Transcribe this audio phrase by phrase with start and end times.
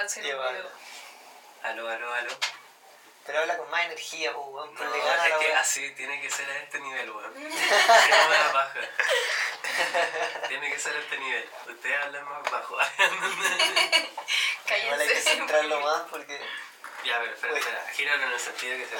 [0.00, 0.70] y no video.
[1.62, 2.30] Aló, aló, aló.
[3.26, 4.74] Pero habla con más energía, pues, weón.
[4.74, 7.34] No, es que así tiene que ser a este nivel, weón.
[7.38, 8.38] No me.
[10.48, 11.48] Tiene que ser a este nivel.
[11.68, 12.76] Ustedes hablan más bajo.
[14.84, 16.40] Igual hay que centrarlo más porque.
[17.04, 17.86] ya, pero espera, espera.
[17.94, 18.98] Gíralo en el sentido que se eh,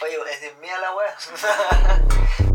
[0.00, 0.14] puede.
[0.16, 1.16] eh, Oye, es de mía la weá.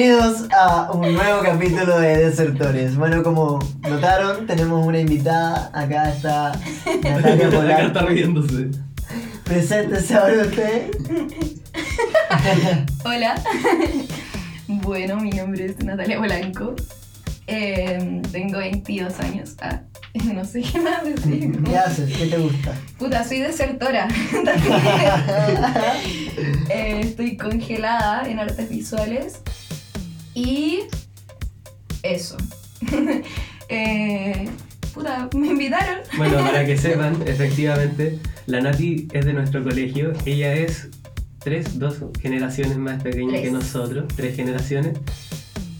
[0.00, 2.96] Bienvenidos a un nuevo capítulo de Desertores.
[2.96, 5.70] Bueno, como notaron, tenemos una invitada.
[5.74, 6.58] Acá está
[7.02, 7.84] Natalia Acá Polar.
[7.84, 8.70] está riéndose.
[9.44, 10.90] Preséntese ahora usted.
[13.04, 13.42] Hola.
[14.68, 16.74] bueno, mi nombre es Natalia Polanco.
[17.46, 19.56] Eh, tengo 22 años.
[19.60, 19.82] Ah,
[20.32, 21.62] no sé qué más decir.
[21.62, 22.16] ¿Qué haces?
[22.16, 22.72] ¿Qué te gusta?
[22.98, 24.08] Puta, soy desertora.
[26.70, 29.42] Eh, estoy congelada en artes visuales.
[30.34, 30.80] Y
[32.02, 32.36] eso.
[33.72, 34.48] Eh,
[34.92, 36.00] puta, me invitaron.
[36.16, 40.12] Bueno, para que sepan, efectivamente, la Nati es de nuestro colegio.
[40.26, 40.88] Ella es
[41.38, 43.42] tres, dos generaciones más pequeña Tres.
[43.42, 44.98] que nosotros, tres generaciones.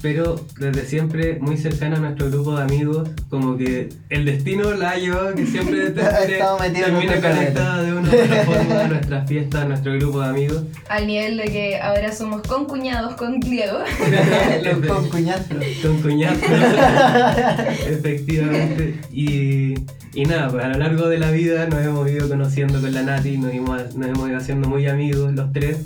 [0.02, 4.92] Pero desde siempre muy cercana a nuestro grupo de amigos, como que el destino la
[4.92, 7.36] ha llevado que siempre Ha termine, estado metido en termine otro planeta.
[7.60, 10.62] conectada de una u otra forma a nuestras fiestas, a nuestro grupo de amigos.
[10.88, 13.78] Al nivel de que ahora somos concuñados con Diego.
[14.64, 15.64] Los concuñastros.
[15.82, 16.38] Con cuñados.
[17.88, 18.94] Efectivamente.
[19.12, 19.74] Y,
[20.14, 23.02] y nada, pues a lo largo de la vida nos hemos ido conociendo con la
[23.02, 25.78] Nati, nos, hemos- nos hemos ido haciendo muy amigos los tres.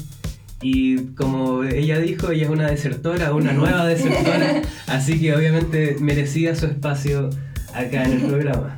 [0.65, 6.57] Y como ella dijo, ella es una desertora, una nueva desertora, así que obviamente merecía
[6.57, 7.29] su espacio
[7.75, 8.75] acá en el programa.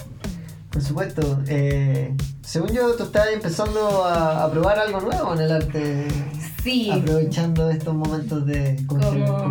[0.70, 1.42] Por supuesto.
[1.46, 6.06] eh, según yo, tú estás empezando a, a probar algo nuevo en el arte.
[6.64, 6.90] Sí.
[6.92, 9.48] Aprovechando estos momentos de como,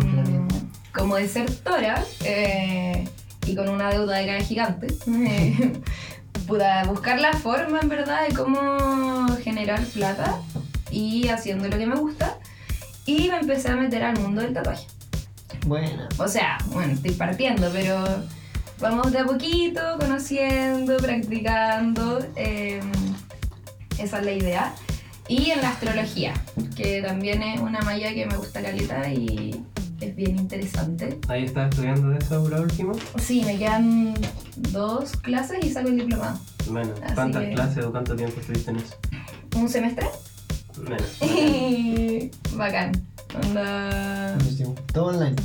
[0.94, 3.08] como desertora eh,
[3.46, 5.72] y con una deuda de cara gigante, eh,
[6.46, 10.38] pude buscar la forma en verdad de cómo generar plata
[10.90, 12.38] y haciendo lo que me gusta
[13.04, 14.86] y me empecé a meter al mundo del tatuaje.
[15.66, 16.08] Buena.
[16.18, 18.04] O sea, bueno, estoy partiendo, pero
[18.80, 22.20] vamos de a poquito, conociendo, practicando.
[22.36, 22.80] eh,
[23.98, 24.74] esa es la idea.
[25.28, 26.34] Y en la astrología,
[26.76, 29.60] que también es una malla que me gusta caleta y
[30.00, 31.18] es bien interesante.
[31.28, 32.92] Ahí estás estudiando de eso por último.
[33.18, 34.14] Sí, me quedan
[34.70, 36.38] dos clases y saco el diplomado.
[36.70, 38.94] Bueno, ¿cuántas que- clases o cuánto tiempo estuviste en eso?
[39.56, 40.06] Un semestre
[40.78, 41.16] Menos.
[41.22, 42.92] y bacán.
[43.42, 44.36] Onda.
[44.92, 45.36] Todo online.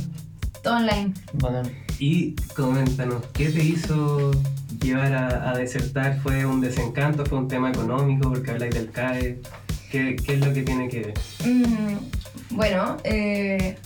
[0.62, 1.14] todo online.
[1.34, 1.70] Bacán.
[1.98, 4.30] Y coméntanos, ¿qué te hizo
[4.82, 6.18] llevar a, a desertar?
[6.20, 7.24] ¿Fue un desencanto?
[7.24, 8.30] ¿Fue un tema económico?
[8.30, 9.40] Porque habláis del CAE.
[9.90, 11.14] ¿Qué, qué es lo que tiene que ver?
[11.44, 13.76] Mm, bueno, eh,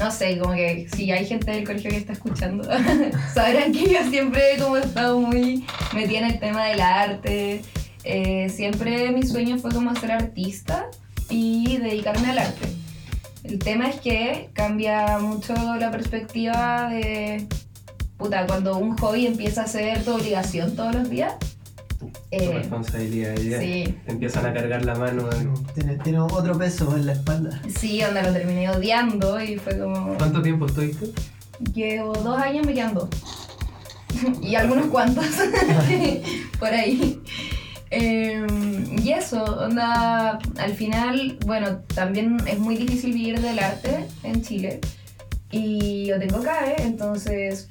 [0.00, 2.64] no sé, como que si hay gente del colegio que está escuchando,
[3.34, 5.64] sabrán que yo siempre como he estado muy
[5.94, 7.62] metida en el tema del arte.
[8.04, 10.86] Eh, siempre mi sueño fue como ser artista
[11.28, 12.68] y dedicarme al arte.
[13.44, 17.46] El tema es que cambia mucho la perspectiva de,
[18.16, 21.34] puta, cuando un hobby empieza a ser tu obligación todos los días.
[21.98, 23.34] Tu eh, responsabilidad.
[23.36, 25.28] ya sí, te Empiezan a cargar la mano.
[25.74, 27.60] Tiene, tiene otro peso en la espalda.
[27.78, 30.16] sí, onda lo terminé odiando y fue como...
[30.16, 31.10] ¿Cuánto tiempo estuviste?
[31.74, 33.08] Llevo dos años, me quedan dos.
[34.42, 35.24] y algunos cuantos.
[36.58, 37.20] Por ahí.
[37.90, 38.46] Eh,
[39.02, 44.80] y eso, onda, al final, bueno, también es muy difícil vivir del arte en Chile.
[45.50, 47.68] Y yo tengo CAE, entonces,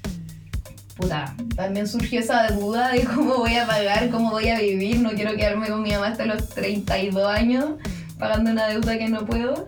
[0.98, 5.00] puta, también surgió esa duda de cómo voy a pagar, cómo voy a vivir.
[5.00, 7.76] No quiero quedarme con mi mamá hasta los 32 años
[8.18, 9.68] pagando una deuda que no puedo.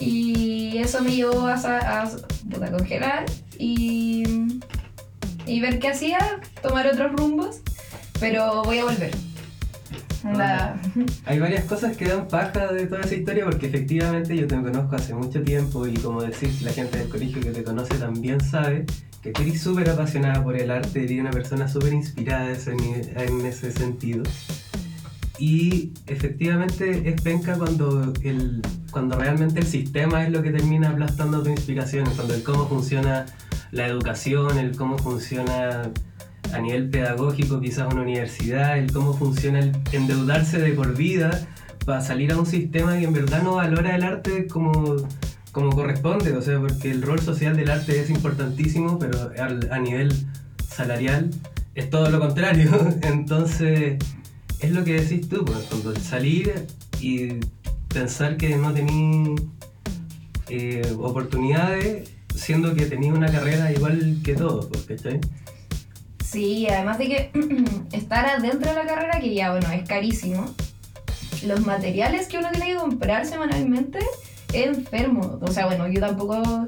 [0.00, 3.24] Y eso me llevó a, a congelar
[3.58, 4.50] y,
[5.46, 6.18] y ver qué hacía,
[6.62, 7.60] tomar otros rumbos,
[8.20, 9.25] pero voy a volver.
[11.24, 14.96] Hay varias cosas que dan paja de toda esa historia porque efectivamente yo te conozco
[14.96, 18.86] hace mucho tiempo y como decís, la gente del colegio que te conoce también sabe
[19.22, 23.72] que tú eres súper apasionada por el arte, eres una persona súper inspirada en ese
[23.72, 24.22] sentido.
[25.38, 31.42] Y efectivamente es penca cuando, el, cuando realmente el sistema es lo que termina aplastando
[31.42, 33.26] tu inspiración, cuando el cómo funciona
[33.70, 35.90] la educación, el cómo funciona
[36.52, 41.46] a nivel pedagógico quizás una universidad, el cómo funciona el endeudarse de por vida
[41.84, 44.96] para salir a un sistema que en verdad no valora el arte como,
[45.52, 49.30] como corresponde, o sea, porque el rol social del arte es importantísimo, pero
[49.70, 50.12] a nivel
[50.68, 51.30] salarial
[51.74, 52.70] es todo lo contrario.
[53.02, 53.98] Entonces,
[54.60, 56.66] es lo que decís tú, por salir
[57.00, 57.34] y
[57.88, 59.40] pensar que no tenís
[60.48, 65.20] eh, oportunidades, siendo que tenías una carrera igual que todos, ¿cachai?
[66.28, 67.30] Sí, además de que
[67.92, 70.46] estar adentro de la carrera, que ya, bueno, es carísimo,
[71.44, 74.00] los materiales que uno tiene que comprar semanalmente
[74.52, 75.38] es enfermo.
[75.40, 76.66] O sea, bueno, yo tampoco,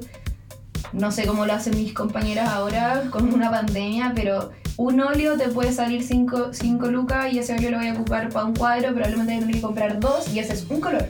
[0.93, 5.49] no sé cómo lo hacen mis compañeras ahora con una pandemia, pero un óleo te
[5.49, 6.51] puede salir 5
[6.87, 9.55] lucas y ese óleo lo voy a ocupar para un cuadro, probablemente voy a tener
[9.55, 11.09] que comprar dos y ese es un color,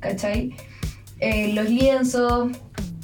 [0.00, 0.54] ¿cachai?
[1.18, 2.50] Eh, los lienzos,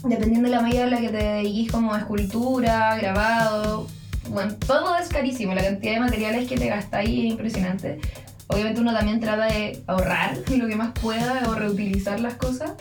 [0.04, 3.86] dependiendo de la medida en la que te dediques como escultura, grabado,
[4.32, 8.00] bueno, todo es carísimo, la cantidad de materiales que te gastáis es impresionante.
[8.48, 12.72] Obviamente uno también trata de ahorrar lo que más pueda o reutilizar las cosas,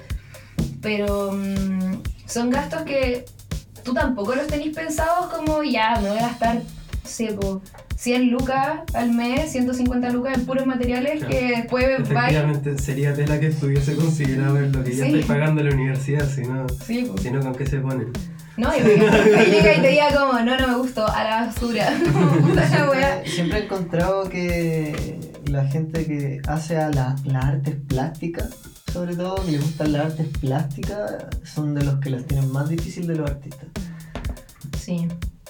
[0.81, 3.25] pero mm, son gastos que
[3.83, 6.61] tú tampoco los tenéis pensados como ya, me voy a gastar,
[7.03, 7.61] sé, po,
[7.95, 11.29] 100 lucas al mes, 150 lucas en puros materiales Claro.
[11.29, 11.85] que después.
[11.99, 15.11] Efectivamente, sería tela que estuviese considerado en lo que ya Sí.
[15.11, 18.11] estoy pagando en la universidad, si no, Sí, si no, ¿con qué se ponen?
[18.57, 21.89] No, y llega y te diga como, no, no me gustó, a la basura.
[22.13, 23.09] Como puta la wea.
[23.23, 28.49] Siempre, siempre he encontrado que la gente que hace a la- las artes plásticas,
[28.91, 31.11] sobre todo, que les gustan las artes plásticas,
[31.43, 33.67] son de los que las tienen más difícil de los artistas.
[34.79, 35.07] Sí.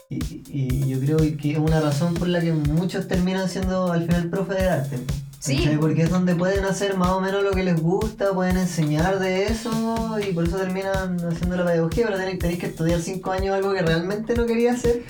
[0.09, 4.03] Y, y yo creo que es una razón por la que muchos terminan siendo al
[4.05, 4.97] final profe de arte.
[5.41, 5.57] Sí.
[5.57, 5.77] ¿cachai?
[5.77, 9.47] Porque es donde pueden hacer más o menos lo que les gusta, pueden enseñar de
[9.47, 13.55] eso y por eso terminan haciendo la pedagogía, pero tenéis, tenéis que estudiar cinco años
[13.55, 15.01] algo que realmente no quería hacer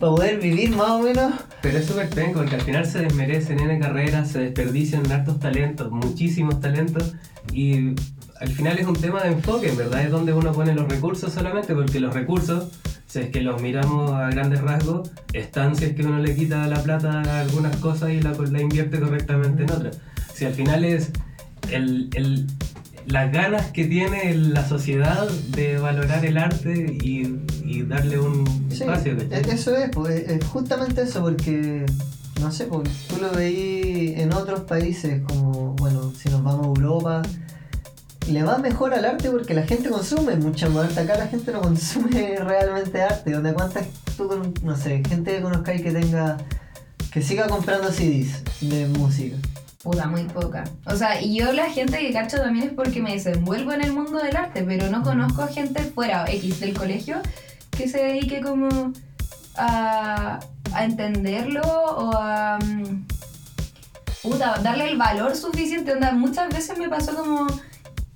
[0.00, 1.34] para poder vivir más o menos.
[1.60, 5.90] Pero es súper penco, porque al final se desmerecen en carreras, se desperdician hartos talentos,
[5.90, 7.14] muchísimos talentos,
[7.52, 7.94] y
[8.40, 11.32] al final es un tema de enfoque, en verdad es donde uno pone los recursos
[11.32, 12.68] solamente, porque los recursos,
[13.06, 16.66] si es que los miramos a grandes rasgos, están si es que uno le quita
[16.66, 19.98] la plata a algunas cosas y la, la invierte correctamente en otras.
[20.34, 21.10] Si al final es
[21.70, 22.46] el, el-
[23.06, 28.82] las ganas que tiene la sociedad de valorar el arte y, y darle un Sí,
[28.82, 29.16] espacio.
[29.16, 29.42] ¿cachai?
[29.48, 31.86] e- eso es, pues, es justamente eso, porque,
[32.40, 36.68] no sé, porque tú lo veí en otros países, como, bueno, si nos vamos a
[36.68, 37.22] Europa,
[38.28, 40.96] le va mejor al arte porque la gente consume mucha más.
[40.96, 43.30] Acá la gente no consume realmente arte.
[43.32, 43.86] Donde cuántas,
[44.16, 46.36] tú, no sé, gente que conozcáis que tenga,
[47.12, 49.36] que siga comprando CDs de música.
[49.82, 50.64] Puta, muy poca.
[50.86, 53.92] O sea, y yo la gente que cacho también es porque me desenvuelvo en el
[53.92, 57.20] mundo del arte, pero no conozco gente fuera X del colegio
[57.70, 58.92] que se dedique como
[59.56, 60.40] a,
[60.72, 62.58] a entenderlo o a...
[62.58, 63.06] mm,
[64.22, 65.92] Puta, darle el valor suficiente.
[65.92, 67.46] Onda, muchas veces me pasó como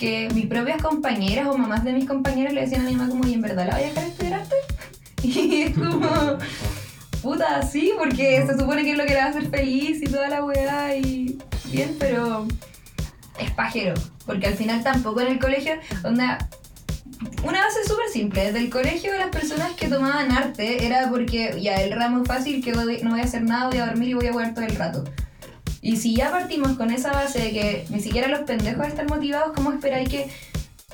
[0.01, 3.27] que mis propias compañeras o mamás de mis compañeros le decían a mi mamá como,
[3.27, 4.55] ¿y en verdad la voy a dejar estudiar arte?
[5.23, 6.39] Y es como...
[7.23, 10.07] Puta, sí, porque se supone que es lo que le va a hacer feliz y
[10.07, 12.49] toda la weá y bien, pero
[13.39, 13.93] es pajero,
[14.25, 16.39] porque al final tampoco en el colegio, onda,
[17.45, 21.75] una base súper simple, desde el colegio las personas que tomaban arte era porque ya
[21.75, 24.27] el ramo es fácil, que no voy a hacer nada, voy a dormir y voy
[24.29, 25.05] a jugar todo el rato.
[25.83, 29.53] Y si ya partimos con esa base de que ni siquiera los pendejos están motivados,
[29.55, 30.29] ¿cómo esperáis que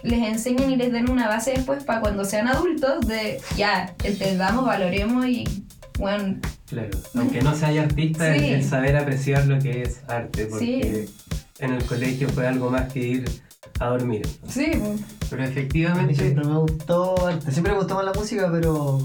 [0.02, 4.64] les enseñen y les den una base después para cuando sean adultos de ya, entendamos,
[4.64, 5.64] valoremos y
[5.99, 8.47] bueno, Claro, aunque no sea artista, el- Sí.
[8.52, 11.09] el, saber apreciar lo que es arte, porque
[11.59, 13.25] en el colegio fue algo más que ir
[13.81, 14.26] a dormir.
[14.49, 14.66] sí,
[15.31, 17.50] Pero A mí efectivamente, siempre me gustó arte.
[17.50, 19.00] Siempre me gustó más la música, pero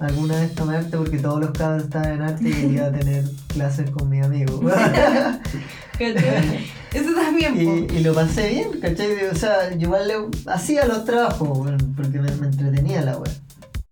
[0.00, 3.24] alguna vez tomé arte porque todos los cabros estaban en arte y quería tener
[3.54, 4.60] clases con mis amigos.
[5.92, 6.66] ¿cachai?
[6.94, 9.24] Eso también, y, y lo pasé bien, ¿cachai?
[9.32, 10.14] O sea, yo igual le,
[10.52, 13.32] hacía los trabajos, bueno, porque me, me entretenía la wea.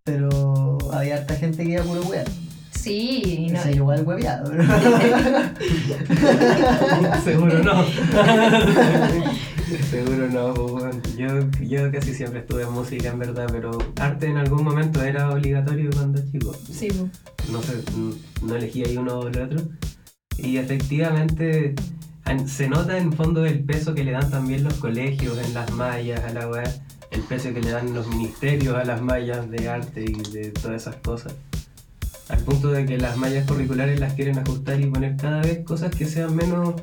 [0.05, 2.23] Pero había harta gente que iba a puro wea.
[2.71, 3.63] Sí, O no.
[3.63, 4.53] sea, yo igual hueveado.
[7.25, 7.85] seguro no.
[9.91, 11.01] seguro no, bueno.
[11.17, 15.31] yo, yo casi siempre estuve en música en verdad, pero arte en algún momento era
[15.31, 16.55] obligatorio cuando chico.
[16.71, 16.89] Sí,
[17.51, 17.83] no sé,
[18.43, 19.61] no elegí ahí uno o el otro.
[20.39, 21.75] Y efectivamente
[22.47, 26.21] se nota en fondo el peso que le dan también los colegios en las mallas
[26.25, 26.65] a la weá,
[27.11, 30.83] el peso que le dan los ministerios a las mallas de arte y de todas
[30.83, 31.35] esas cosas.
[32.29, 35.95] Al punto de que las mallas curriculares las quieren ajustar y poner cada vez cosas
[35.95, 36.75] que sean menos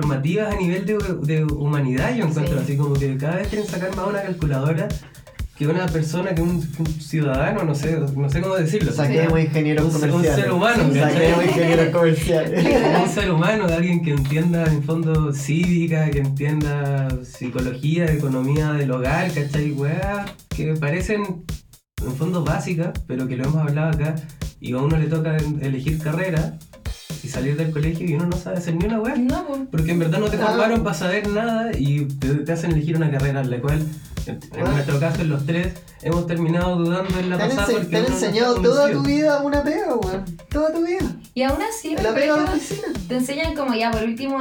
[0.00, 2.62] formativas a nivel de, de humanidad, yo encuentro Sí.
[2.64, 4.88] así como que cada vez quieren sacar más una calculadora
[5.56, 6.60] que una persona, que un,
[7.00, 8.92] ciudadano, no sé, no sé cómo decirlo.
[8.92, 10.44] Saquemos ingenieros Un ser- un comerciales.
[10.44, 10.82] ser humano.
[10.94, 12.66] Saquemos ingenieros comerciales.
[13.02, 18.90] Un ser humano, de alguien que entienda en fondo cívica, que entienda psicología, economía del
[18.90, 19.70] hogar, ¿cachai?
[19.72, 21.22] Weá, que parecen
[22.04, 24.14] en fondo básicas, pero que lo hemos hablado acá,
[24.60, 26.58] y a uno le toca elegir carrera
[27.26, 29.16] y salir del colegio y uno no sabe hacer ni una weá.
[29.16, 29.60] No, pues.
[29.70, 33.10] Porque en verdad no te formaron para saber nada y te, te hacen elegir una
[33.10, 33.82] carrera en la cual,
[34.26, 34.70] en, Ah.
[34.70, 38.06] nuestro caso, en los tres, hemos terminado dudando en la Te pasada ense- te han
[38.06, 40.24] enseñado toda tu vida una pega, weón.
[40.50, 41.04] Toda tu vida.
[41.34, 42.88] Y aún así, La pega de colegio oficina.
[43.08, 44.38] te enseñan como ya, por último,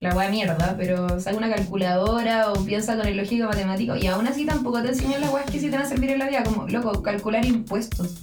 [0.00, 4.26] la wea mierda, pero saca una calculadora o piensa con el lógico matemático y aún
[4.28, 6.42] así tampoco te enseñan las weas que sí te van a servir en la vida,
[6.44, 8.14] como, loco, calcular impuestos.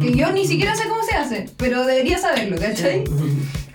[0.00, 3.04] Que yo ni siquiera sé cómo se hace, pero debería saberlo, ¿cachai?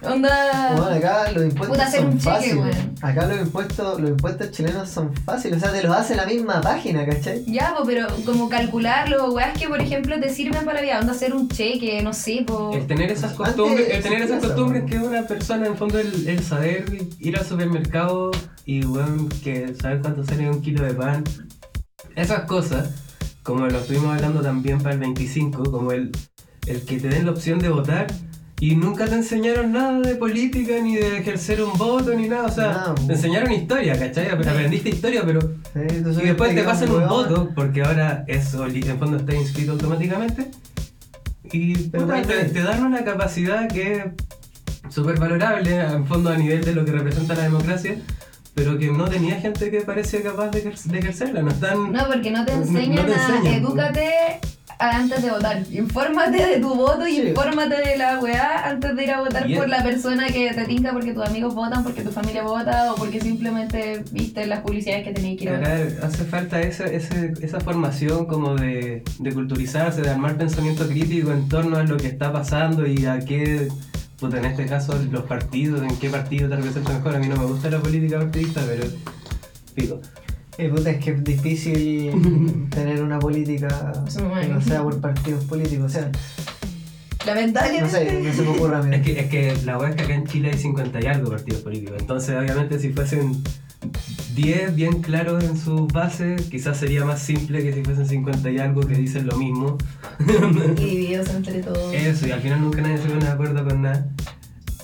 [0.04, 0.74] Onda...
[0.76, 2.56] Bueno, acá los impuestos hacer son un cheque, fáciles.
[2.58, 2.96] weón.
[3.02, 6.62] Acá los impuestos, los impuestos chilenos son fáciles, o sea, te los hace la misma
[6.62, 7.44] página, ¿cachai?
[7.46, 11.14] Ya, po, pero como calcularlo, weas que por ejemplo te sirven para la vida, onda
[11.14, 12.72] hacer un cheque, no sé, po.
[12.74, 16.28] El tener esas Antes costumbres, el tener esas costumbres que una persona, en fondo, el,
[16.28, 16.86] el saber
[17.20, 18.32] ir al supermercado
[18.66, 21.24] y, weón, que saber cuánto sale un kilo de pan.
[22.16, 22.90] Esas cosas,
[23.48, 26.12] como lo estuvimos hablando también para el 25, como el,
[26.66, 28.08] el que te den la opción de votar
[28.60, 32.48] y nunca te enseñaron nada de política, ni de ejercer un voto, ni nada.
[32.48, 34.28] O sea, te enseñaron historia, ¿cachai?
[34.28, 35.80] Aprendiste historia, pero Sí,
[36.22, 40.52] y después te pasan un voto, porque ahora eso en fondo está inscrito automáticamente.
[41.46, 46.32] Y Pero puta, bueno, te, te dan una capacidad que es súper valorable, en fondo
[46.32, 47.96] a nivel de lo que representa la democracia,
[48.58, 51.42] pero que no tenía gente que parece capaz de, de ejercerla.
[51.44, 51.94] No están.
[51.94, 53.14] No, porque no te No- no enseñan te
[53.50, 54.10] a edúcate
[54.80, 55.64] antes de votar.
[55.72, 57.22] Infórmate de tu voto y Sí.
[57.30, 60.92] infórmate de la weá antes de ir a votar por la persona que te tinca
[60.94, 65.14] porque tus amigos votan, porque tu familia vota o porque simplemente viste las publicidades que
[65.14, 65.88] tenías que ir a votar.
[66.04, 71.48] hace falta esa, ese- esa formación como de, de culturizarse, de armar pensamiento crítico en
[71.50, 73.70] torno a lo que está pasando y a qué,
[74.20, 77.16] puta, en este caso los partidos, en qué partido te representa mejor.
[77.16, 78.86] A mí no me gusta la política partidista, pero
[79.76, 80.00] pico.
[80.58, 84.04] Y puta, es que es difícil tener una política
[84.42, 85.86] que no sea por partidos políticos.
[85.86, 86.12] O sea,
[87.26, 87.82] Lamentablemente.
[87.82, 88.96] no sé, no se me ocurre a mí.
[88.96, 91.30] Es que, es que la weá es que acá en Chile hay 50 y algo
[91.30, 91.98] partidos políticos.
[92.00, 93.44] Entonces, obviamente, si fuesen
[94.38, 98.60] 10 bien claros en sus bases, quizás sería más simple que si fuesen 50 y
[98.60, 99.78] algo que dicen lo mismo.
[100.20, 101.92] Y divididos entre todos.
[101.94, 104.08] Eso, y al final nunca nadie se pone de acuerdo con nada.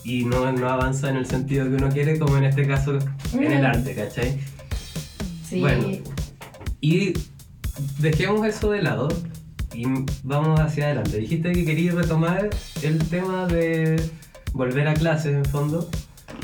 [0.03, 2.98] Y no, no avanza en el sentido que uno quiere, como en este caso
[3.33, 3.65] en el Mm.
[3.65, 4.39] arte, ¿cachai?
[5.48, 5.60] Sí.
[5.60, 5.88] Bueno.
[6.81, 7.13] Y
[8.00, 9.07] dejemos eso de lado
[9.74, 9.86] y
[10.24, 11.17] vamos hacia adelante.
[11.19, 12.50] Dijiste que querías retomar
[12.81, 14.01] el tema de
[14.51, 15.89] volver a clases en fondo,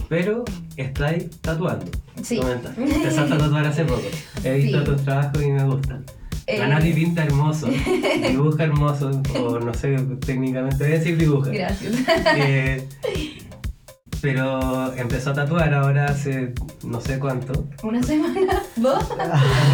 [0.07, 0.43] pero
[0.77, 1.85] estáis tatuando.
[2.23, 2.37] Sí.
[2.37, 2.83] Comentaste.
[2.95, 4.03] Empezaste a tatuar hace poco.
[4.43, 4.85] He visto Sí.
[4.85, 6.05] tus trabajos y me gustan.
[6.47, 7.67] Eh, pinta hermoso,
[8.27, 11.51] dibuja hermoso, o no sé, técnicamente voy a decir dibuja.
[11.51, 11.93] Gracias.
[12.35, 12.87] Eh,
[14.21, 16.53] pero empezó a tatuar ahora hace
[16.83, 17.67] no sé cuánto.
[17.83, 18.63] ¿Una semana?
[18.75, 19.05] ¿Dos?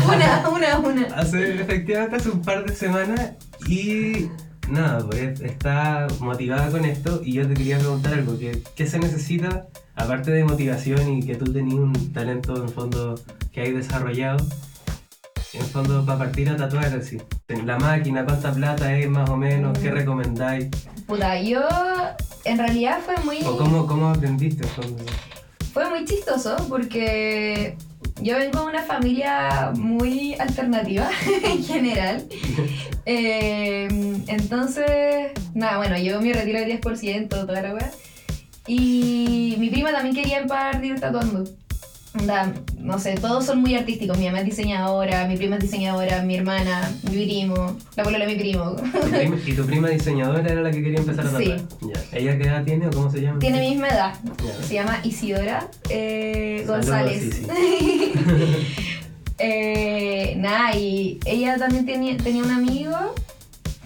[0.05, 1.03] una, una, una.
[1.15, 3.31] Hace, efectivamente hace un par de semanas
[3.67, 4.27] y
[4.69, 8.99] nada, pues está motivada con esto y yo te quería preguntar algo, que, ¿qué se
[8.99, 13.15] necesita, aparte de motivación y que tú tenías un talento en fondo
[13.51, 14.45] que hay desarrollado,
[15.53, 17.17] en fondo para partir a tatuar así?
[17.63, 19.77] La máquina, ¿cuánta plata es más o menos?
[19.79, 20.67] ¿Qué recomendáis?
[21.07, 21.61] Puta, yo
[22.43, 23.43] en realidad fue muy...
[23.45, 25.03] ¿O cómo, cómo aprendiste en fondo?
[25.73, 27.75] Fue muy chistoso porque
[28.21, 31.09] yo vengo de una familia muy alternativa
[31.43, 32.25] en general.
[33.07, 33.87] Eh,
[34.25, 37.91] entonces, nada, bueno, yo mi retiro del 10%, toda la weá.
[38.67, 41.43] Y mi prima también quería partir tatuando.
[42.17, 44.17] Onda, no sé, todos son muy artísticos.
[44.17, 48.27] Mi mamá es diseñadora, mi prima es diseñadora, mi hermana, mi primo, la abuela de
[48.33, 48.71] mi primo.
[48.77, 51.49] ¿Tu prima- ¿Y tu prima diseñadora era la que quería empezar a Sí.
[51.49, 51.59] tatuar?
[51.93, 52.17] Ya.
[52.17, 53.39] ¿Ella qué edad tiene o cómo se llama?
[53.39, 54.13] Tiene mi misma edad.
[54.23, 54.65] Ya.
[54.65, 57.21] Se llama Isidora eh, González.
[57.23, 57.45] Isi.
[59.37, 62.95] Eh, nada, y ella también tenía, tenía un amigo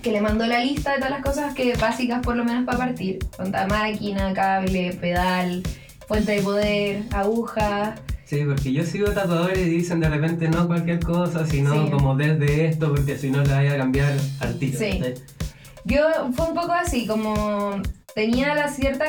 [0.01, 2.77] que le mandó la lista de todas las cosas que básicas por lo menos para
[2.77, 3.19] partir.
[3.35, 5.63] Conta máquina, cable, pedal,
[6.07, 7.95] fuente de poder, aguja.
[8.25, 11.91] Sí, porque yo sigo tatuadores y dicen de repente no cualquier cosa, sino Sí.
[11.91, 14.77] como desde esto, porque si no le vaya a cambiar al tiro.
[14.77, 15.01] Sí.
[15.85, 16.01] Yo
[16.35, 17.81] fue un poco así, como
[18.13, 19.05] tenía la cierta,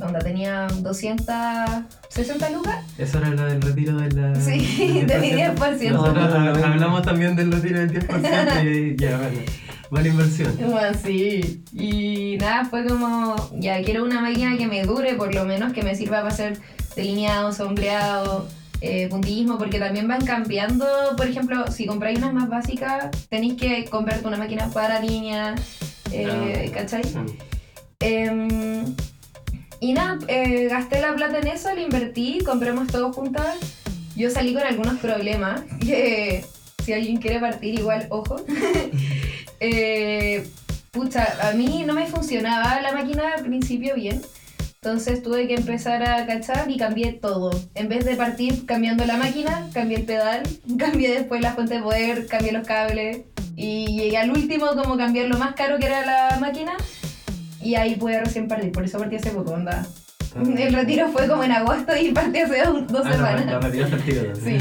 [0.00, 2.76] onda, tenía 260 lucas.
[2.98, 4.34] Eso era lo del retiro de la...
[4.40, 5.54] Sí, del de mi 10%.
[5.56, 5.90] 10%.
[5.92, 9.38] Nosotros hab- hablamos también del retiro del 10% y ya, bueno,
[9.90, 10.56] buena inversión.
[10.70, 11.62] Bueno, sí.
[11.72, 15.82] Y nada, fue como, ya quiero una máquina que me dure, por lo menos que
[15.82, 16.58] me sirva para hacer
[16.96, 18.48] delineado, sombreado.
[18.82, 20.86] eh, puntillismo, porque también van cambiando.
[21.16, 25.54] Por ejemplo, si compráis unas más básicas, tenéis que comprarte una máquina para niña,
[26.12, 26.72] eh, Ah.
[26.74, 27.02] ¿cachai?
[27.04, 27.26] Mm.
[28.00, 28.94] Em,
[29.80, 33.56] y nada, eh, gasté la plata en eso, la invertí, compramos todos juntas.
[34.16, 36.42] Yo salí con algunos problemas, que
[36.82, 38.36] si alguien quiere partir igual, ojo.
[39.60, 40.46] Eh,
[40.90, 44.20] pucha, a mí no me funcionaba la máquina al principio bien.
[44.82, 47.50] Entonces tuve que empezar a cachar y cambié todo.
[47.74, 50.42] En vez de partir cambiando la máquina, cambié el pedal,
[50.78, 53.20] cambié después la fuente de poder, cambié los cables.
[53.56, 56.72] Y llegué al último como cambiar lo más caro que era la máquina.
[57.62, 59.86] Y ahí pude recién partir, por eso partí hace poco, onda.
[60.34, 63.44] El retiro fue como en agosto y partí hace dos, Ah, semanas.
[64.42, 64.56] Sí.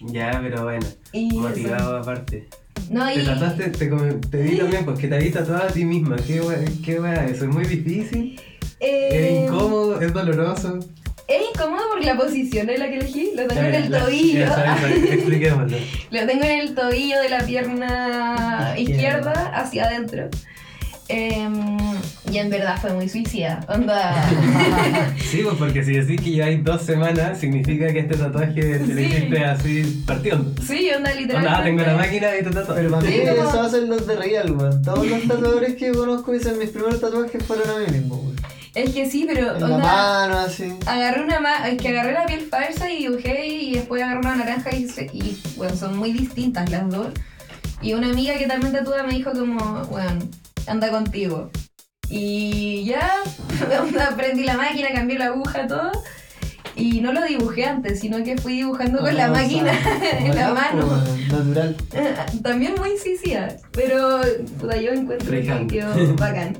[0.00, 1.40] ya, pero bueno, Y eso.
[1.40, 2.48] motivado aparte.
[2.90, 6.16] No, Te trataste, te, te di también, pues que te habías tatuado a ti misma.
[6.26, 7.44] ¿Qué wea, qué wea eso?
[7.44, 8.40] ¿Es muy difícil?
[8.80, 10.00] eh, ¿Es incómodo?
[10.00, 10.78] ¿Es doloroso?
[11.26, 14.46] es incómodo porque la posición en la que elegí, lo tengo en el La- tobillo.
[15.12, 15.76] Expliquémoslo.
[16.10, 18.80] Lo tengo en el tobillo de la pierna Izquierda.
[18.80, 20.28] izquierda hacia adentro.
[21.10, 21.76] Em,
[22.30, 23.60] y en verdad fue muy suicida.
[23.68, 24.14] Onda.
[25.30, 28.94] Sí, pues porque si decís que lleváis dos semanas, significa que este tatuaje te lo
[28.94, 29.02] Sí.
[29.04, 30.62] hiciste así partiendo.
[30.62, 31.44] sí, onda literal.
[31.44, 32.80] Onda, ah, tengo la máquina y te tatuaje.
[32.82, 34.82] Pero para mí Sí, como- eso hace los de real, weón.
[34.82, 38.36] Todos los tatuadores que conozco dicen mis primeros tatuajes fueron a mí mismo, weón.
[38.74, 39.54] Es que sí, pero.
[39.56, 40.72] En la onda, mano, así.
[40.86, 44.36] Agarré una ma es que agarré la piel falsa y dibujé y después agarré una
[44.36, 47.08] naranja y, se- y bueno, son muy distintas las dos.
[47.82, 50.18] Y una amiga que también tatúa me dijo como, bueno,
[50.66, 51.50] anda contigo.
[52.10, 53.10] Y ya,
[53.82, 55.90] onda, prendí la máquina, cambié la aguja, todo.
[56.74, 59.72] Y no lo dibujé antes, sino que fui dibujando con la Ah, sea, máquina
[60.18, 61.02] en la mano.
[61.28, 61.76] Natural.
[62.42, 64.20] También muy suicida, pero
[64.60, 65.70] puta, yo encuentro que Freehand.
[65.70, 66.56] quedó bacán.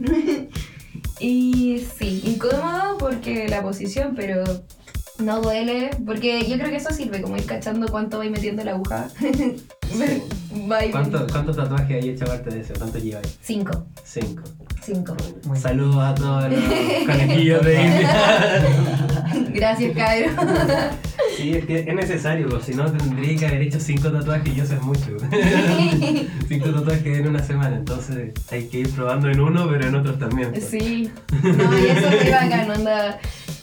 [1.21, 4.43] y sí, incómodo porque la posición, pero
[5.19, 8.73] no duele, porque yo creo que eso sirve, como ir cachando cuánto vais metiendo la
[8.73, 9.09] aguja.
[10.93, 12.75] ¿Cuánto- ¿Cuántos tatuajes hay hecho aparte de eso?
[12.79, 13.39] ¿Cuántos lleváis?
[13.43, 14.43] Cinco, Cinco.
[14.83, 15.17] cinco.
[15.45, 16.61] Muy Saludos a todos los
[17.07, 18.65] conejillos de India.
[19.55, 20.37] Gracias, cabrón.
[21.37, 24.61] Sí, es que es necesario, porque si no tendría que haber hecho cinco tatuajes y
[24.61, 25.17] eso es mucho.
[26.49, 30.19] cinco tatuajes en una semana, entonces hay que ir probando en uno, pero en otros
[30.19, 30.51] también.
[30.51, 30.65] pues.
[30.65, 31.11] Sí,
[31.43, 33.19] no, y eso fue bacán, onda.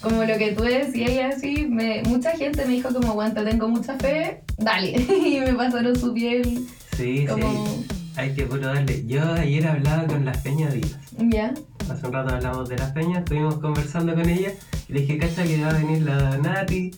[0.06, 3.68] Como lo que tú decías y así, me, mucha gente me dijo como, aguanta, tengo
[3.68, 4.92] mucha fe, dale.
[5.26, 6.64] y me pasaron su piel
[6.96, 9.04] Sí, como, sí, hay que puro darle.
[9.08, 10.96] Yo ayer hablaba con la Peña Díaz.
[11.18, 11.56] ya.
[11.90, 14.52] Hace un rato hablamos de la Peña, estuvimos conversando con ella
[14.88, 16.92] y le dije, cacha que va a venir la Nati.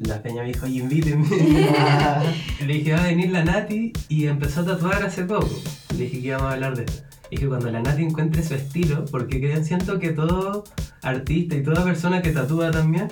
[0.00, 1.26] La Peña me dijo, oye, invítenme.
[2.60, 5.48] Le dije, va a venir la Nati y empezó a tatuar hace poco.
[5.96, 7.04] Le dije que íbamos a hablar de eso.
[7.30, 10.64] Le dije, cuando la Nati encuentre su estilo, porque creo- siento que todo
[11.02, 13.08] artista y toda persona que tatúa también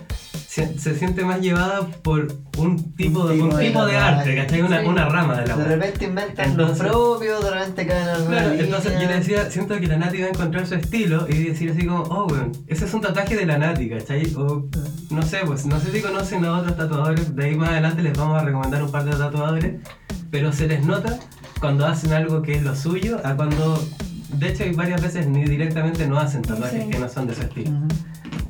[0.47, 4.19] se, se siente más llevada por un tipo, de, un tipo de tipo de tatuaje.
[4.21, 4.63] arte, ¿cachai?
[4.63, 4.87] Una, Sí.
[4.87, 8.39] una rama de la De repente inventan Entonces- lo propio, de repente caen en alguna
[8.43, 11.43] Claro, entonces yo le decía, siento que la Nati va a encontrar su estilo y
[11.45, 14.35] decir así como, oh, weón, ese es un tatuaje de la Nati, ¿cachai?
[14.37, 14.67] O
[15.11, 18.17] no sé, pues no sé si conocen a otros tatuadores, de ahí más adelante les
[18.17, 19.75] vamos a recomendar un par de tatuadores,
[20.31, 21.19] pero se les nota
[21.61, 23.83] cuando hacen algo que es lo suyo a cuando,
[24.33, 26.91] de hecho, hay varias veces ni directamente no hacen tatuajes Sí.
[26.91, 27.71] que no son de su estilo.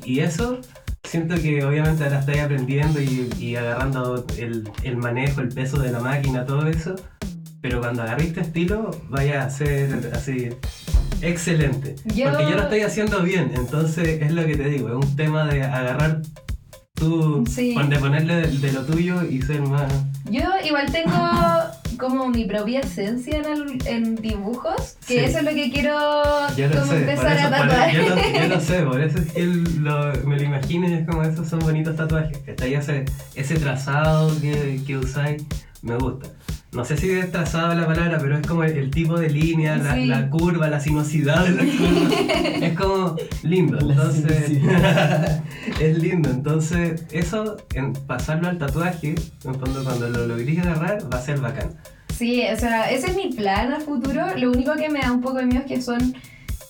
[0.05, 0.59] Y eso
[1.03, 5.91] siento que obviamente ahora estáis aprendiendo y, y agarrando el, el manejo, el peso de
[5.91, 6.95] la máquina, todo eso.
[7.61, 10.49] Pero cuando agarriste estilo, vaya a ser así
[11.21, 11.95] excelente.
[12.05, 15.15] Yo- Porque yo lo estoy haciendo bien, entonces es lo que te digo, es un
[15.15, 16.21] tema de agarrar
[16.93, 17.75] tú, Sí.
[17.89, 19.91] de ponerle de, de lo tuyo y ser más...
[20.29, 21.15] Yo igual tengo
[21.97, 25.19] como mi propia esencia en, el- en dibujos, que Sí.
[25.19, 25.93] eso es lo que quiero
[26.55, 27.91] Yo como sé, empezar eso, a tatuar.
[27.91, 31.07] yo, lo, yo lo sé, por eso es que lo- me lo imagino y es
[31.07, 35.43] como esos son bonitos tatuajes, está ahí ese, ese trazado que, que usáis,
[35.81, 36.29] me gusta.
[36.73, 39.75] No sé si es trazado la palabra, pero es como el, el tipo de línea,
[39.77, 40.05] la, Sí.
[40.05, 42.65] la curva, la sinuosidad de la curva.
[42.65, 44.49] es como lindo, entonces
[45.79, 46.29] es lindo.
[46.29, 51.39] Entonces, eso, en pasarlo al tatuaje, en fondo cuando lo logréis agarrar, va a ser
[51.39, 51.75] bacán.
[52.15, 54.21] Sí, o sea, ese es mi plan a futuro.
[54.37, 56.15] Lo único que me da un poco de miedo es que son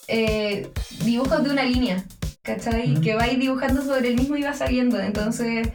[0.07, 0.69] eh,
[1.03, 2.03] dibujos de una línea,
[2.41, 2.93] ¿cachai?
[2.93, 3.01] Ujú.
[3.01, 4.99] Que vais dibujando sobre el mismo y va saliendo.
[4.99, 5.69] Entonces,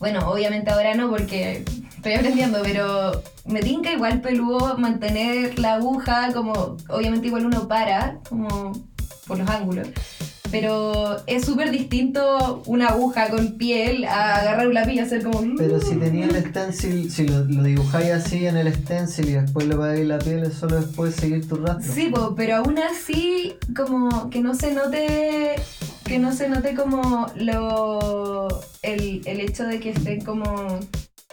[0.00, 1.64] bueno, obviamente ahora no porque
[2.02, 8.18] estoy aprendiendo, pero me tinca igual peludo mantener la aguja, como obviamente igual uno para,
[8.28, 8.72] como
[9.28, 9.86] por los ángulos.
[10.50, 15.42] Pero es súper distinto una aguja con piel a agarrar un lápiz y hacer como...
[15.56, 19.66] Pero si tenía el stencil, si lo, lo dibujáis así en el stencil y después
[19.68, 21.94] le pegáis la piel, es solo después seguir tu rastro.
[21.94, 25.54] Sí, po, pero aún así, como que no se note
[26.04, 30.80] que no se note como lo el, el hecho de que estén como,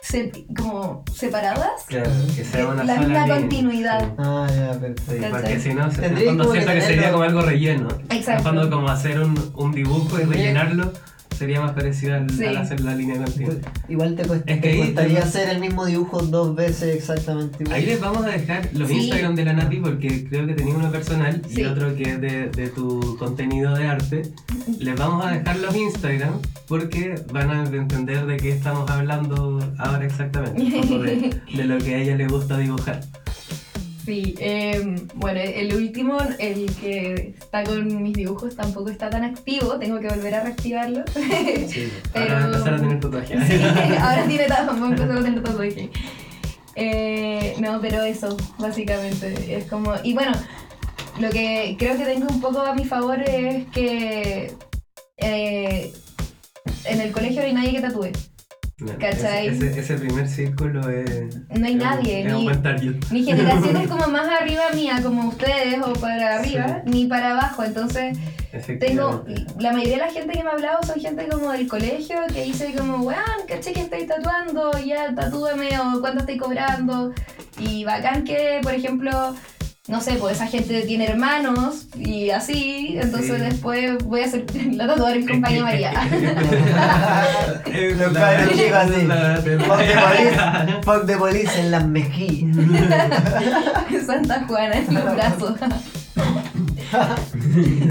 [0.10, 1.84] se- como separadas.
[1.88, 4.00] Claro, que sea una La sola misma línea, continuidad.
[4.02, 4.12] sí.
[4.18, 5.28] Ah, ya, Sí, perfecto.
[5.30, 5.60] porque ¿Cachai?
[5.62, 7.88] si no, se- en el Tendría fondo como que siento que sería como algo relleno.
[8.10, 8.32] Exacto.
[8.32, 10.92] En el fondo como hacer un, un dibujo y rellenarlo
[11.38, 12.44] sería más parecido al, Sí.
[12.46, 13.54] al hacer la línea continua.
[13.88, 17.58] Igual te, cuesta, Es que te costaría te- hacer el mismo dibujo dos veces exactamente
[17.64, 17.76] igual.
[17.78, 18.96] Ahí les vamos a dejar los Sí.
[18.96, 21.62] Instagram de la Nati porque creo que tenía uno personal Sí.
[21.62, 24.22] y otro que es de, de tu contenido de arte.
[24.80, 26.34] Les vamos a dejar los Instagram
[26.68, 30.62] porque van a entender de qué estamos hablando ahora exactamente.
[30.62, 33.02] de, de lo que a ella le gusta dibujar.
[34.10, 39.78] Sí, em, bueno, el último, el que está con mis dibujos, tampoco está tan activo.
[39.78, 41.04] Tengo que volver a reactivarlo.
[41.68, 41.92] Sí.
[42.16, 43.48] Ahora Pero- va a empezar a tener tatuajes.
[43.48, 43.62] Sí,
[44.00, 45.90] ahora tiene tatuaje, empezar a tener tatuaje.
[46.76, 49.56] Eh, no, pero eso, básicamente.
[49.56, 49.94] Es como.
[50.04, 50.32] Y bueno,
[51.20, 54.56] lo que creo que tengo un poco a mi favor es que.
[55.18, 55.94] eh,
[56.86, 58.12] en el colegio no hay nadie que tatúe.
[58.80, 59.48] No, ¿Cachai?
[59.48, 61.36] Ese, primer círculo es.
[61.50, 63.00] No hay es nadie, un ni-.
[63.12, 66.92] Mi generación es como más arriba mía, como ustedes, o para arriba, Sí.
[66.92, 67.64] ni para abajo.
[67.66, 68.18] Entonces,
[68.80, 69.26] tengo.
[69.60, 72.44] La mayoría de la gente que me ha hablado son gente como del colegio que
[72.46, 77.14] dice, como, weón, caché que estoy tatuando, ya tatúame, o cuánto estoy cobrando.
[77.60, 79.36] Y bacán que, por ejemplo.
[79.90, 83.42] No sé, pues esa gente tiene hermanos y así, entonces Sí.
[83.44, 85.92] después voy a hacer la tatuadora en compañía María.
[87.98, 89.08] Los cabros chicos así.
[89.66, 90.38] Fuck de police,
[90.84, 92.56] fuck de police en las mejillas.
[94.06, 95.56] Santa Juana en los brazos.
[97.44, 97.90] en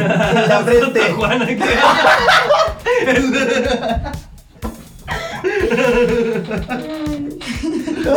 [0.49, 1.01] la frente.
[1.17, 1.59] Juana, ¿qué?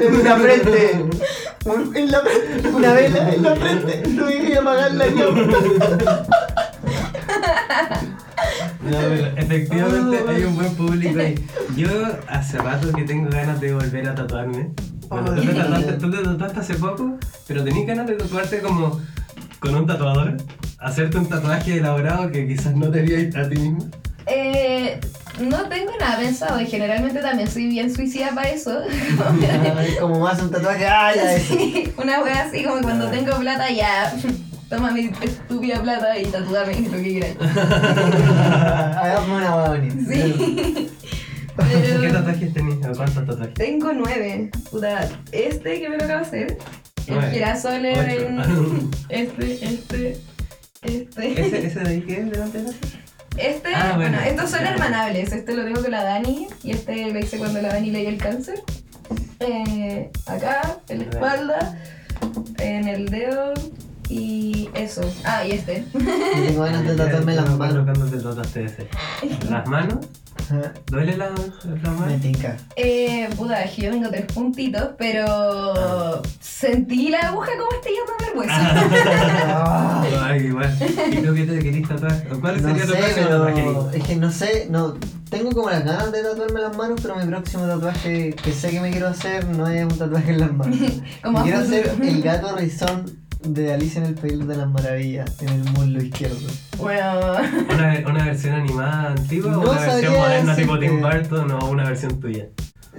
[0.00, 1.04] En la frente.
[1.64, 2.68] Un- en la frente.
[2.68, 4.02] Una vela en la frente.
[4.08, 5.32] No iba a apagarla yo.
[8.82, 11.34] No, pero efectivamente hay un buen público ahí.
[11.76, 11.88] Yo
[12.28, 14.70] hace rato que tengo ganas de volver a tatuarme.
[15.08, 15.56] Bueno, tú, te Ay.
[15.56, 17.16] tatuaste, tú te tatuaste hace poco,
[17.48, 19.00] pero tenías ganas de tatuarte como
[19.60, 20.36] con un tatuador.
[20.78, 23.86] Hacerte un tatuaje elaborado que quizás no te harías a ti mismo.
[24.26, 25.00] Eh,
[25.40, 28.82] no tengo nada pensado y generalmente también soy bien suicida para eso.
[30.00, 30.86] Como más un tatuaje.
[30.86, 31.38] Ay, ya.
[31.46, 34.14] Sí, una wea así como cuando tengo plata ya.
[34.68, 37.36] Toma mi estúpida plata y tatúame lo que quieras.
[38.96, 40.12] Hagamos una hueá bonita.
[40.12, 40.90] Sí.
[41.56, 42.78] ¿Qué Pero tatuajes tenías?
[42.88, 43.54] ¿O ¿Cuántos tatuajes?
[43.54, 44.50] tengo nueve.
[44.70, 46.58] Puta, este que me lo acabo de hacer.
[47.06, 48.90] El girasol en.
[49.08, 50.20] Este, este,
[50.82, 51.42] este.
[51.42, 52.46] ¿Ese, ¿Ese de ahí qué es de la
[53.38, 54.20] Este, Ah, bueno, bueno.
[54.30, 55.32] estos son hermanables.
[55.32, 58.08] Este lo tengo con la Dani y este lo hice cuando la Dani le dio
[58.08, 58.62] el cáncer.
[59.40, 61.78] Eh, acá, en la espalda,
[62.58, 63.52] en el dedo
[64.08, 65.00] y eso.
[65.24, 65.84] Ah, y este.
[65.94, 67.84] Y tengo ganas de tatuarme las manos.
[67.84, 68.88] ¿Cuándo te tatuaste ese?
[69.50, 70.06] ¿Las manos?
[70.86, 72.20] ¿Duele la- las Me manos?
[72.20, 72.56] tinca.
[72.76, 78.32] Eh, puta, es que yo tengo tres puntitos, pero sentí la aguja como este yendo
[78.32, 78.52] el hueso.
[78.54, 80.04] Ah.
[80.24, 80.76] Ay, igual.
[81.10, 81.88] ¿Y tú qué te querís
[82.40, 84.94] ¿Cuál No sería tu próximo es que no sé, no
[85.30, 88.80] tengo como las ganas de tatuarme las manos, pero mi próximo tatuaje que sé que
[88.80, 90.78] me quiero hacer no es un tatuaje en las manos.
[91.24, 95.48] Me quiero hacer el gato rizón de Alicia en el País de las Maravillas en
[95.48, 96.48] el muslo izquierdo.
[96.78, 97.20] Bueno,
[97.72, 100.78] ¿Una, ¿Una versión animada antigua No o una versión moderna tipo.
[100.78, 102.46] Tim Burton o una versión tuya?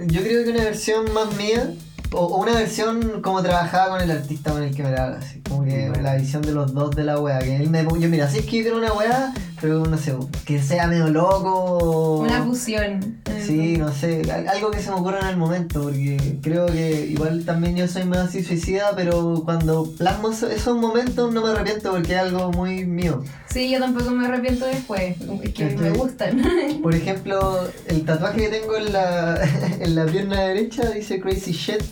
[0.06, 1.72] Yo creo que una versión más mía,
[2.12, 5.18] o, o una versión como trabajaba con el artista con el que me la haga,
[5.18, 6.02] así, como que Bueno.
[6.02, 8.46] la visión de los dos de la wea, que él me yo mira, si es
[8.46, 12.18] que yo quiero una wea, pero no sé, que sea medio loco.
[12.20, 13.18] una fusión.
[13.44, 17.06] Sí, no sé, al- algo que se me ocurra en el momento, porque creo que
[17.06, 21.50] igual también yo soy más así suicida, pero cuando plasmo eso- esos momentos no me
[21.50, 23.22] arrepiento porque es algo muy mío.
[23.50, 25.16] Sí, yo tampoco me arrepiento después.
[25.42, 26.42] Es que me gustan.
[26.82, 29.38] Por ejemplo, el tatuaje que tengo en la,
[29.80, 31.82] en la pierna derecha dice Crazy Shit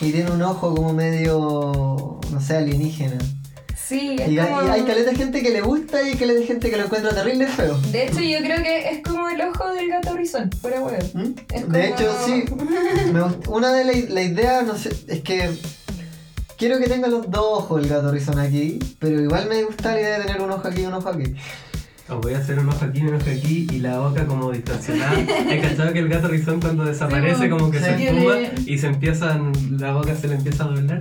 [0.00, 3.18] y tiene un ojo como medio, no sé, alienígena.
[3.88, 4.66] Sí, es Y, hay- como...
[4.66, 7.10] y hay caleta de gente que le gusta y caleta de gente que lo encuentra
[7.14, 7.78] terrible feo.
[7.90, 10.98] De hecho, yo creo que es como el ojo del gato rizón, fuera huevo.
[11.14, 11.32] ¿Mm?
[11.62, 12.44] Como- De hecho, sí.
[13.12, 15.50] Me gust- una de las la ideas, no sé, es que
[16.58, 20.00] quiero que tenga los dos ojos el gato rizón aquí, pero igual me gusta la
[20.00, 21.34] idea de tener un ojo aquí y un ojo aquí.
[22.10, 25.18] Os voy a hacer un ojo aquí, un ojo aquí y la boca como distorsionada.
[25.50, 27.84] He cachado que el gato rizón cuando desaparece Sí, como que sí.
[27.84, 28.34] se espuma
[28.66, 30.98] y se empiezan, la boca se le empieza a doblar.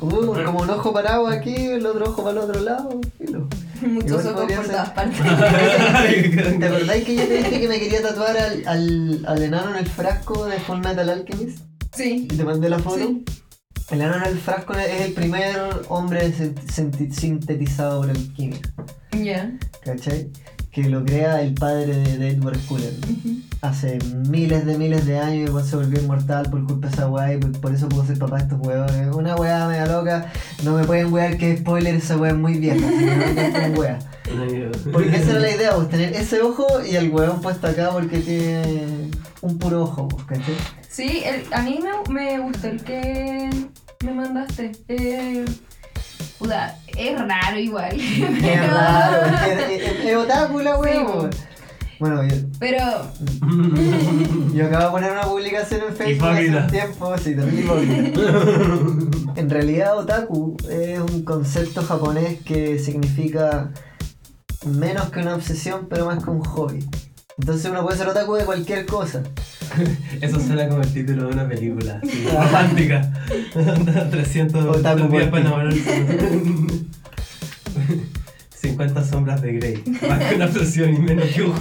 [0.00, 3.00] Uh, como un ojo parado aquí, el otro ojo para el otro lado.
[3.18, 3.48] filo.
[3.82, 4.66] Muchos ojos por ser.
[4.66, 5.18] todas partes.
[6.58, 9.76] ¿Te acordáis que yo te dije que me quería tatuar al, al, al enano en
[9.76, 11.58] el frasco de Full Metal Alchemist?
[11.94, 12.28] sí.
[12.30, 12.98] Y te mandé la foto.
[12.98, 13.24] Sí.
[13.90, 15.56] El ano en el frasco es el primer
[15.88, 16.32] hombre
[17.10, 18.68] sintetizado por el químico,
[19.12, 19.50] Ya.
[19.84, 20.30] ¿cachai?
[20.72, 22.94] Que lo crea el padre de, de Edward Cullen.
[23.60, 27.08] Hace miles de miles de años y igual se volvió inmortal por culpa de esa
[27.08, 29.14] weá y por, por eso puedo ser papá de estos huevones.
[29.14, 32.86] Una weá media loca, no me pueden wear que spoiler, esa weá es muy vieja,
[33.68, 33.98] no weá.
[34.92, 38.18] Porque esa era la idea, pues tener ese ojo y el huevón puesto acá porque
[38.20, 40.54] tiene un puro ojo, pues, ¿cachai?
[40.88, 43.50] Sí, el- a mí me, me gustó el que
[44.04, 44.70] me mandaste.
[44.88, 45.44] Eh,
[46.40, 47.96] puta, es raro igual.
[48.40, 51.36] Pero- raro, es, que es, es- es otaku la wea, Sí, pues.
[52.00, 52.78] Bueno, yo, Pero
[54.54, 58.20] yo acabo de poner una publicación en Facebook hace un tiempo, sí, también hipócrita.
[59.36, 63.70] En realidad, otaku es un concepto japonés que significa
[64.66, 66.84] menos que una obsesión, pero más que un hobby.
[67.40, 69.22] Entonces uno puede ser otaku de cualquier cosa.
[70.20, 73.10] Eso suena como el título de una película sí, romántica.
[74.10, 75.48] 300 Otaku días para ti.
[75.48, 76.04] enamorarse.
[78.60, 79.82] 50 sombras de Grey.
[80.06, 81.54] Más que una obsesión y menos que un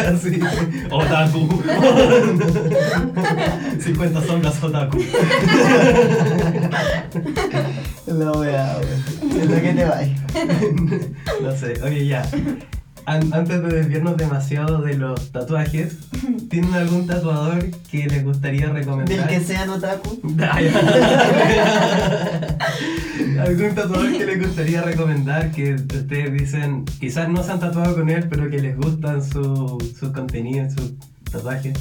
[0.00, 0.40] así.
[0.90, 1.62] Otaku.
[3.78, 4.98] 50 sombras otaku.
[8.06, 9.38] La wea, wea.
[9.42, 10.00] Es lo que te va.
[11.42, 12.26] No sé, oye ya.
[13.06, 15.98] An- antes de desviarnos demasiado de los tatuajes,
[16.50, 19.16] ¿tienen algún tatuador que les gustaría recomendar?
[19.18, 20.20] Del que sean otaku.
[20.40, 20.58] Ah.
[23.40, 28.08] ¿Algún tatuador que les gustaría recomendar que ustedes dicen, quizás no se han tatuado con
[28.08, 30.92] él, pero que les gustan su, sus contenidos, sus
[31.30, 31.74] tatuajes?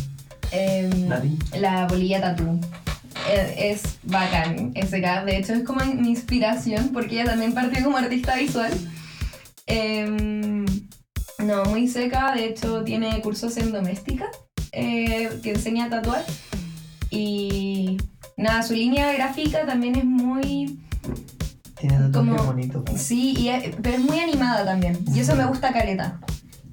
[0.51, 1.31] em, Nadie.
[1.59, 2.59] la bolilla tatú.
[3.29, 5.25] Eh, Es bacán, SK.
[5.25, 8.71] De hecho, es como mi inspiración porque ella también partió como artista visual.
[9.65, 10.52] Em,
[11.45, 12.33] no, muy seca.
[12.35, 14.25] De hecho, tiene cursos en doméstica
[14.71, 16.23] eh, que enseña a tatuar.
[17.09, 17.97] Y
[18.37, 20.79] nada, su línea gráfica también es muy.
[21.79, 22.83] Tiene tatuajes Como- bonitos.
[22.95, 24.97] Sí, y es- pero es muy animada también.
[25.13, 26.19] Y eso me gusta caleta.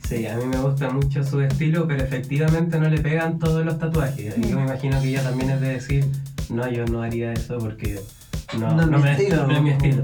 [0.09, 3.79] Sí, a mí me gusta mucho su estilo, pero efectivamente no le pegan todos los
[3.79, 4.37] tatuajes.
[4.39, 6.07] Y yo me imagino que ella también es de decir,
[6.49, 8.01] no, yo no haría eso porque
[8.59, 9.47] no, No es mi me- estilo.
[9.47, 10.03] no es mi estilo.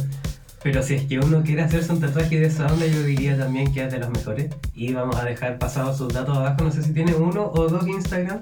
[0.66, 3.72] Pero si es que uno quiere hacerse un tatuaje de esa onda, yo diría también
[3.72, 4.50] que es de los mejores.
[4.74, 6.64] Y vamos a dejar pasados sus datos abajo.
[6.64, 8.40] No sé si tiene uno o dos Instagram,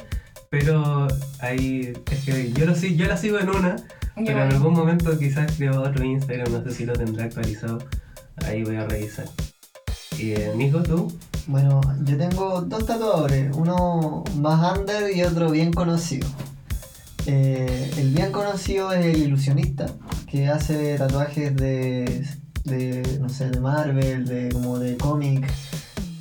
[0.49, 1.07] pero
[1.41, 3.77] ahí es que yo, lo, yo la sigo en una,
[4.15, 7.81] pero en algún momento quizás creo otro Instagram, no sé si lo tendrá actualizado.
[8.47, 9.27] Ahí voy a revisar.
[10.19, 11.13] Y eh, Nico, tú,
[11.47, 16.27] Bueno, yo tengo dos tatuadores, uno más under y otro bien conocido.
[17.27, 19.87] Eh, el bien conocido es el ilusionista,
[20.27, 22.27] que hace tatuajes de,
[22.65, 25.47] de no sé, de Marvel, de como de cómic,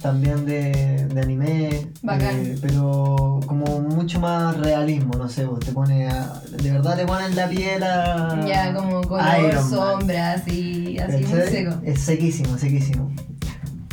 [0.01, 2.35] también de, de anime, Bacán.
[2.39, 7.05] eh, pero como mucho más realismo, no sé, vos te pone a- de verdad te
[7.05, 8.43] ponen la piel a...
[8.47, 9.69] Ya, como color, Iron Man.
[9.69, 11.75] sombras y así muy seco.
[11.83, 13.11] Es sequísimo, sequísimo.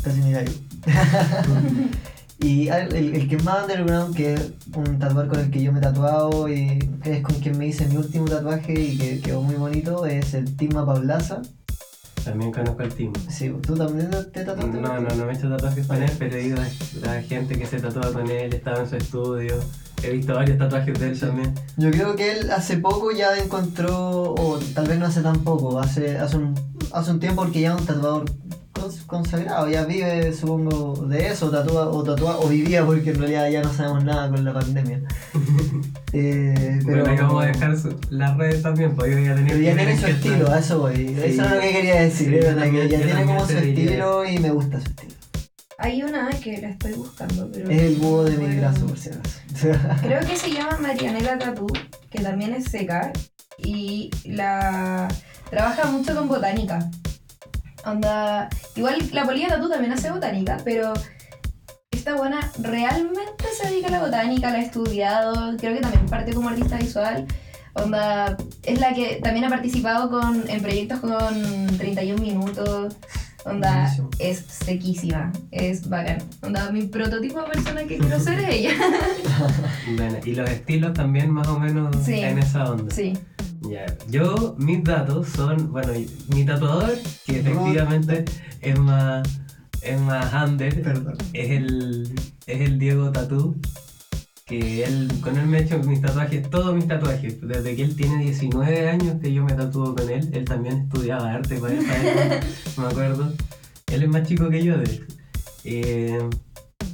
[0.03, 0.53] Casi mi gallo.
[2.43, 5.73] y el, el que es más underground, que es un tatuador con el que yo
[5.73, 9.43] me he tatuado y es con quien me hice mi último tatuaje y que quedó
[9.43, 11.43] muy bonito, es el Tima Paulaza.
[12.25, 13.13] también conozco al team.
[13.29, 14.81] Sí, ¿tú también te tatuaste?
[14.81, 17.59] No, no, no me he hecho tatuajes con él, pero he ido a, a gente
[17.59, 19.55] que se tatúa con él, estaba en su estudio,
[20.03, 21.21] he visto varios tatuajes de él Sí.
[21.27, 21.55] también.
[21.77, 25.79] Yo creo que él hace poco ya encontró, o tal vez no hace tan poco,
[25.79, 26.55] hace, hace, un,
[26.93, 28.25] hace un tiempo porque ya es un tatuador
[28.81, 33.49] cons- consagrado, ya vive supongo de eso, tatúa, o tatúa, o vivía porque en realidad
[33.51, 35.01] ya no sabemos nada con la pandemia.
[36.13, 39.93] Eh, pero, Bueno, vamos a dejar su- las redes también, pero ya que ver tiene
[39.93, 40.97] en su estilo, a eso voy.
[40.97, 41.17] Sí.
[41.25, 44.51] Eso es lo que quería decir, Sí, que ya tiene como su estilo y me
[44.51, 45.15] gusta su estilo.
[45.79, 47.71] Hay una que la estoy buscando, pero...
[47.71, 49.39] Es el búho de mi brazo, por si acaso.
[50.03, 51.69] Creo que se llama Marianela Tatú,
[52.11, 53.13] que también es seca
[53.57, 55.07] y la
[55.49, 56.91] trabaja mucho con botánica.
[57.85, 60.93] Onda, igual la polilla Tatú también hace botánica, pero
[61.91, 66.33] esta buena realmente se dedica a la botánica, la ha estudiado, creo que también parte
[66.33, 67.27] como artista visual.
[67.75, 72.97] Onda, es la que también ha participado con, en proyectos con 31 minutos.
[73.45, 74.11] Onda, Buenísimo.
[74.19, 76.19] es sequísima, es bacán.
[76.43, 78.73] Onda, mi prototipo de persona que quiero ser es ella.
[79.97, 82.21] Bueno, y los estilos también más o menos Sí.
[82.21, 82.95] en esa onda.
[82.95, 83.15] Sí.
[83.63, 85.93] Ya, yo, mis datos son, bueno,
[86.35, 88.25] mi tatuador, que efectivamente
[88.61, 89.29] es más,
[89.83, 91.15] es más under, Perdón.
[91.35, 92.15] es el,
[92.47, 93.57] es el Diego Tatú,
[94.51, 97.95] que él, con él me he hecho mis tatuajes, todos mis tatuajes, desde que él
[97.95, 102.41] tiene 19 años que yo me tatúo con él, él también estudiaba arte para época,
[102.77, 103.33] me acuerdo,
[103.93, 105.05] él es más chico que yo de hecho.
[105.63, 106.29] Eh,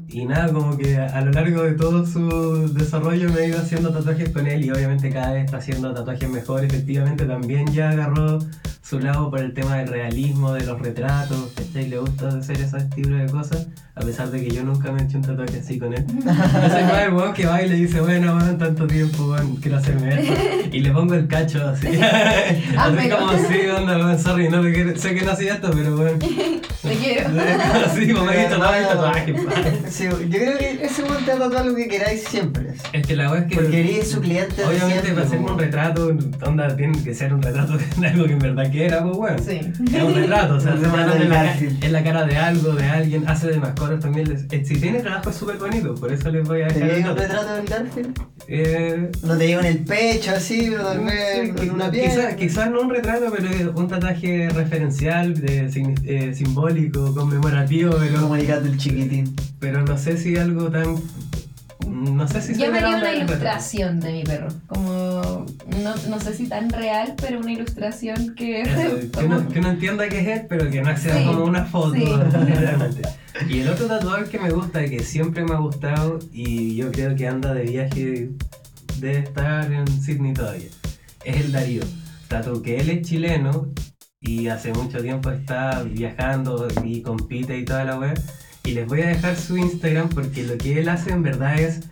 [0.09, 3.91] y nada, como que a lo largo de todo su desarrollo me he ido haciendo
[3.91, 6.65] tatuajes con él y obviamente cada vez está haciendo tatuajes mejor.
[6.65, 8.39] Efectivamente también ya agarró
[8.83, 11.89] su lado por el tema del realismo, de los retratos, ¿cachai?
[11.89, 13.67] Le gusta hacer ese estilo de cosas,
[13.99, 16.05] a pesar de que yo nunca me he hecho un tatuaje así con él.
[16.17, 19.57] Yo soy más el weón que va y le dice, bueno, weón, tanto tiempo, weón,
[19.57, 20.35] quiero hacerme esto.
[20.71, 21.87] Y le pongo el cacho así.
[22.03, 23.19] así Házmelo.
[23.19, 26.19] como así, onda, weón, sorry, no te quiero, sé que no hacía esto, pero weón.
[26.87, 27.31] Te quiero.
[27.85, 29.35] Así como me he visto todo el tatuaje.
[29.91, 32.75] Sí, yo creo que ese weón te va a tatuar lo que queráis siempre.
[32.93, 33.57] Es que la weá es que.
[33.57, 37.43] Porque eres su cliente Obviamente, siempre, para hacerme un retrato, onda, tiene que ser un
[37.43, 39.39] retrato de algo que en verdad quiera, pues bueno.
[39.39, 39.61] Sí.
[39.97, 43.27] Es un retrato, o sea, se en la, en la cara de algo, de alguien,
[43.27, 43.59] hace de
[44.01, 44.29] también.
[44.29, 46.91] les- eh, si tiene trabajo es súper bonito, por eso les voy a ¿Te dejar
[46.91, 48.21] el llega un retrato del Garfield?
[48.49, 52.37] Eh, No te llega en el pecho así, pero tal vez en una quizás piel.
[52.37, 55.71] quizás no un retrato, pero un tatuaje referencial, de,
[56.05, 59.35] eh, simbólico, conmemorativo, pero, Comunicate el chiquitín.
[59.59, 60.97] pero no sé si algo tan.
[61.87, 64.49] No sé si Yo me verá una ilustración de mi perro.
[64.67, 65.47] Como,
[65.83, 68.63] no, no sé si tan real, pero una ilustración que...
[68.63, 71.65] Eso, que, uno, que uno entienda que es pero que no sea Sí, como una
[71.65, 72.05] foto, sí.
[72.33, 73.03] realmente.
[73.49, 76.91] Y el otro tatuador que me gusta y que siempre me ha gustado, y yo
[76.91, 78.31] creo que anda de viaje,
[78.99, 80.69] debe estar en Sydney todavía,
[81.25, 81.83] es el Darío.
[82.29, 83.69] Tatu que él es chileno
[84.21, 88.21] y hace mucho tiempo está viajando y compite y toda la web.
[88.67, 91.83] Y les voy a dejar su Instagram porque lo que él hace en verdad es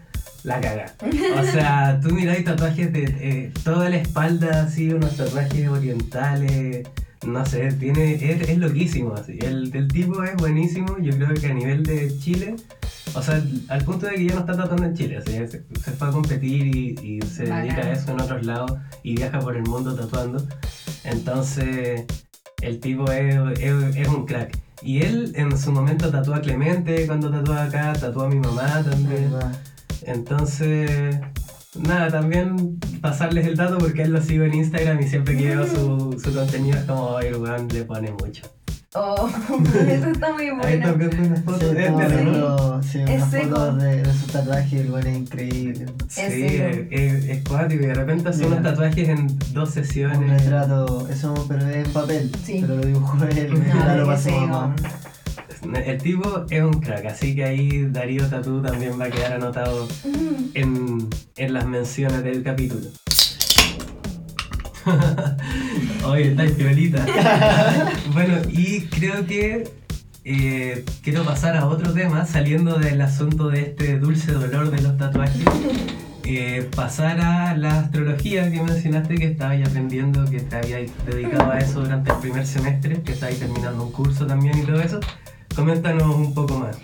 [0.42, 0.92] la caga.
[1.38, 6.86] O sea, tú miráis tatuajes de eh, toda la espalda, así, unos tatuajes orientales,
[7.26, 9.14] no sé, tiene, es, es loquísimo.
[9.14, 9.38] Así.
[9.40, 12.56] El, el tipo es buenísimo, yo creo que a nivel de Chile,
[13.14, 15.62] o sea, al punto de que ya no está tatuando en Chile, o sea, se,
[15.82, 17.62] se fue a competir y, y se Bacán.
[17.68, 18.72] dedica a eso en otros lados
[19.04, 20.46] y viaja por el mundo tatuando.
[21.04, 22.04] Entonces,
[22.60, 24.58] el tipo es, es- es un crack.
[24.82, 28.82] Y él en su momento tatúa a Clemente cuando tatúa acá, tatúa a mi mamá
[28.82, 29.30] también.
[30.02, 31.18] Entonces,
[31.74, 35.66] nada, también pasarles el dato porque él lo sigo en Instagram y siempre que veo
[35.66, 38.42] su, su contenido es como, el weón le pone mucho.
[38.96, 39.28] Oh,
[39.88, 40.68] eso está muy Ahí bueno.
[40.76, 42.82] está viendo una Sí, foto de estamos este, ¿no?
[42.82, 42.98] sí,
[43.30, 43.56] seco.
[43.56, 45.86] fotos de, de sus tatuajes, el weón es increíble.
[46.08, 46.22] Sí,
[46.90, 50.42] Es cuático y de repente hace unos tatuajes en dos Un sesiones.
[50.44, 52.30] retrato, eso, pero es en papel.
[52.44, 52.58] Sí.
[52.60, 54.76] Pero lo dibujó él, No, ya lo pasó sí, mamá.
[55.86, 59.88] El tipo es un crack, así que ahí Darío Tatú también va a quedar anotado
[60.04, 60.50] Mm.
[60.54, 62.86] en, en las menciones del capítulo.
[66.06, 67.06] Oye, está piolita.
[68.12, 69.68] bueno, y creo que
[70.24, 74.96] eh, quiero pasar a otro tema, saliendo del asunto de este dulce dolor de los
[74.96, 75.44] tatuajes.
[76.24, 81.58] eh, pasar a la astrología que mencionaste que estabas aprendiendo, que te habías dedicado a
[81.58, 85.00] eso durante el primer semestre, que estabas terminando un curso también y todo eso.
[85.54, 86.76] Coméntanos un poco más.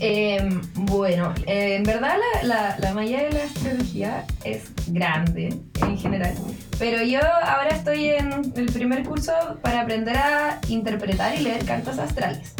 [0.00, 5.98] Em, bueno, eh, en verdad la, la, la malla de la astrología es grande en
[5.98, 6.34] general,
[6.78, 11.98] pero yo ahora estoy en el primer curso para aprender a interpretar y leer cartas
[11.98, 12.54] astrales.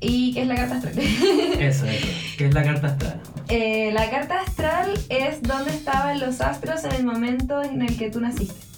[0.00, 0.98] ¿Y qué es la carta astral?
[1.60, 2.06] Eso, eso.
[2.38, 3.20] ¿Qué es la carta astral?
[3.48, 8.10] Eh, la carta astral es donde estaban los astros en el momento en el que
[8.10, 8.69] tú naciste.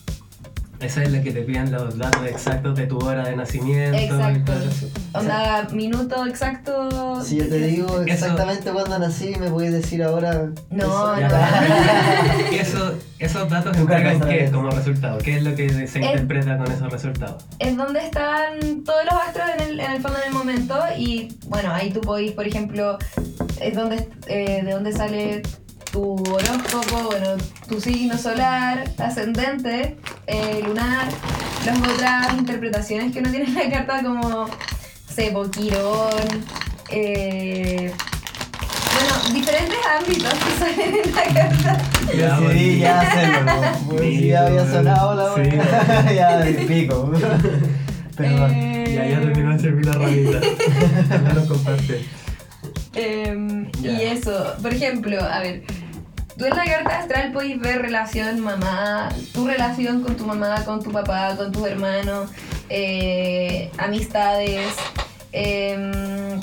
[0.82, 3.96] Esa es la que te piden los datos exactos de tu hora de nacimiento.
[3.96, 4.52] Exacto.
[4.52, 4.88] eso.
[5.12, 7.22] Onda, minuto exacto.
[7.24, 10.48] Si yo te digo Eso- exactamente cuándo nací, ¿me puedes decir ahora?
[10.70, 11.36] No, eso?
[12.52, 15.18] Eso- esos datos entregan qué como resultado.
[15.18, 17.44] ¿Qué es lo que se Es- interpreta con esos resultados?
[17.60, 21.36] es donde están todos los astros en el, en el fondo en el momento y
[21.46, 22.98] bueno, ahí tú podés, por ejemplo,
[23.60, 25.42] es donde, eh, de donde sale
[25.92, 27.36] tu horóscopo, bueno,
[27.68, 31.06] tu signo solar, ascendente, eh, lunar,
[31.66, 34.46] las otras interpretaciones que uno tiene en la carta como
[35.14, 36.10] Sebo, Quirón,
[36.88, 37.92] eh,
[38.94, 41.78] bueno, diferentes ámbitos que salen en la carta.
[42.16, 42.60] Ya, bueno.
[42.78, 43.52] ya hacerlo,
[43.90, 45.50] pues si ya había sonado la Sí.
[45.56, 46.12] wea.
[46.14, 47.12] ya, de pico.
[48.16, 48.50] Perdón.
[48.54, 50.40] Eh, Ya, ya terminó de servir la ramita.
[51.08, 52.04] Ya lo comparte.
[52.94, 53.70] Em.
[53.82, 55.62] Y eso, por ejemplo, a ver,
[56.42, 60.82] tú en la carta astral podéis ver relación mamá, tu relación con tu mamá, con
[60.82, 62.26] tu papá, con tu hermano,
[62.68, 64.74] eh, amistades,
[65.30, 66.40] em,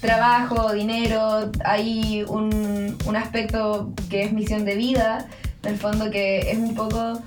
[0.00, 5.26] trabajo, dinero, hay un, un aspecto que es misión de vida,
[5.64, 7.20] en el fondo que es un poco...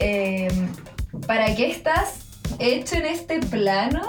[0.00, 0.72] em,
[1.28, 2.16] ¿Para qué estás
[2.58, 4.02] hecho en este plano?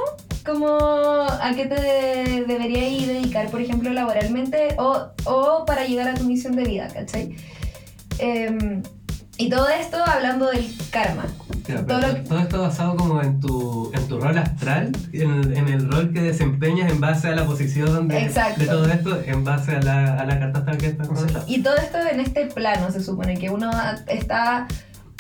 [0.46, 6.24] Como a qué te deberías dedicar, por ejemplo, laboralmente o, o para llegar a tu
[6.24, 7.36] misión de vida, ¿cachai?
[8.20, 8.82] Em,
[9.38, 11.26] y todo esto hablando del karma,
[11.66, 15.68] Claro, todo lo- todo esto basado como en tu, en tu rol astral, en, en
[15.68, 18.62] el rol que desempeñas en base a la posición de, Exacto.
[18.62, 21.44] de todo esto, en base a la, a la carta astral que está conectada.
[21.48, 23.72] Y todo esto en este plano se supone que uno
[24.08, 24.68] está.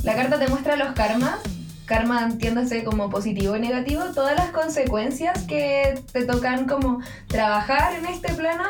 [0.04, 1.40] La carta te muestra los karmas.
[1.86, 4.04] Karma entiéndase como positivo y negativo.
[4.14, 8.64] Todas las consecuencias que te tocan como trabajar en este plano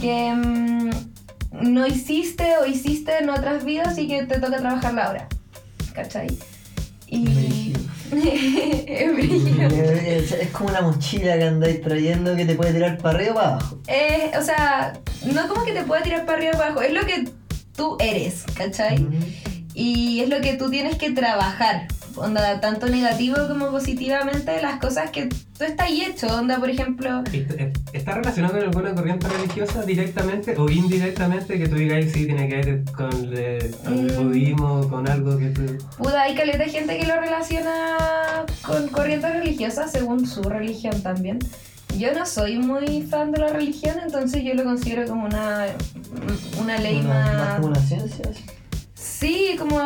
[0.00, 0.90] que mm,
[1.52, 5.28] no hiciste o hiciste en otras vidas y que te toca trabajarla ahora.
[5.94, 6.28] ¿Cachai?
[7.06, 7.72] Y.
[8.12, 8.14] Es.
[8.14, 13.48] Es, como una mochila que andáis trayendo que te puede tirar para arriba o para
[13.48, 13.78] abajo.
[13.88, 14.92] Eh, o sea,
[15.24, 17.24] no como que te pueda tirar para arriba o para abajo, es lo que
[17.74, 19.04] tú eres, ¿cachai?
[19.74, 21.88] Y es lo que tú tienes que trabajar.
[22.16, 26.26] Onda, tanto negativo como positivamente, las cosas que tú estás hecho.
[26.28, 31.68] Onda, por ejemplo, ¿Y t- ¿Está relacionado con alguna corriente religiosa directamente o indirectamente que
[31.68, 34.22] tú digas sí tiene que ver con, eh, con el Mm.
[34.28, 35.62] budismo, con algo que tú...
[35.98, 41.38] puta, hay caleta de gente que lo relaciona con corrientes religiosas según su religión también.
[41.98, 45.66] Yo no soy muy fan de la religión, entonces yo lo considero como una,
[46.60, 47.54] una ley Una- más más...
[47.56, 48.24] como una ciencia.
[48.94, 49.76] Sí, como...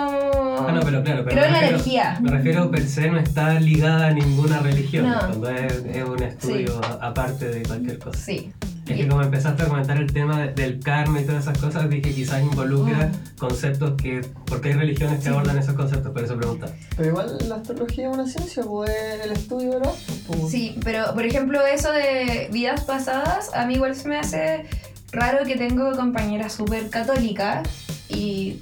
[0.79, 2.19] No, pero claro, pero Creo en la me refiero- energía.
[2.21, 5.19] Me refiero per se no está ligada a ninguna religión, No.
[5.19, 8.19] cuando es, es un estudio a- aparte de cualquier cosa.
[8.19, 8.53] Sí.
[8.87, 11.91] Es que como empezaste a comentar el tema de- del karma y todas esas cosas,
[11.91, 13.37] dije quizás involucra Mm.
[13.39, 14.23] conceptos que...
[14.47, 15.29] Porque hay religiones que Sí.
[15.29, 16.69] abordan esos conceptos, por eso pregunta.
[16.97, 20.51] Pero igual la astrología es una ciencia, pues es el estudio de los pues.
[20.51, 24.65] Sí, pero por ejemplo eso de vidas pasadas, a mí igual se me hace
[25.13, 27.69] raro que tengo compañeras súper católicas
[28.09, 28.59] y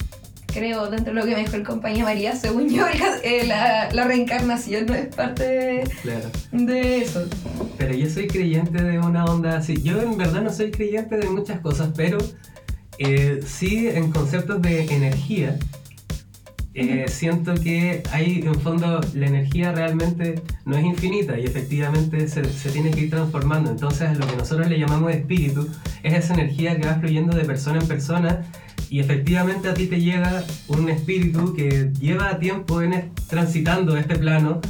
[0.57, 2.85] creo dentro de lo que me dijo el compañero María, según yo,
[3.23, 6.31] eh, la, la reencarnación no es parte de, Claro.
[6.53, 7.27] de eso.
[7.79, 9.81] Pero yo soy creyente de una onda así.
[9.83, 12.19] Yo en verdad no soy creyente de muchas cosas, pero
[12.99, 15.59] eh, sí en conceptos de energía.
[16.79, 22.45] Eh, siento que hay, en fondo, la energía realmente no es infinita y efectivamente se,
[22.45, 23.71] se tiene que ir transformando.
[23.71, 25.69] Entonces, lo que nosotros le llamamos espíritu
[26.03, 28.43] es esa energía que va fluyendo de persona en persona
[28.91, 34.61] y efectivamente a ti te llega un espíritu que lleva tiempo en transitando este plano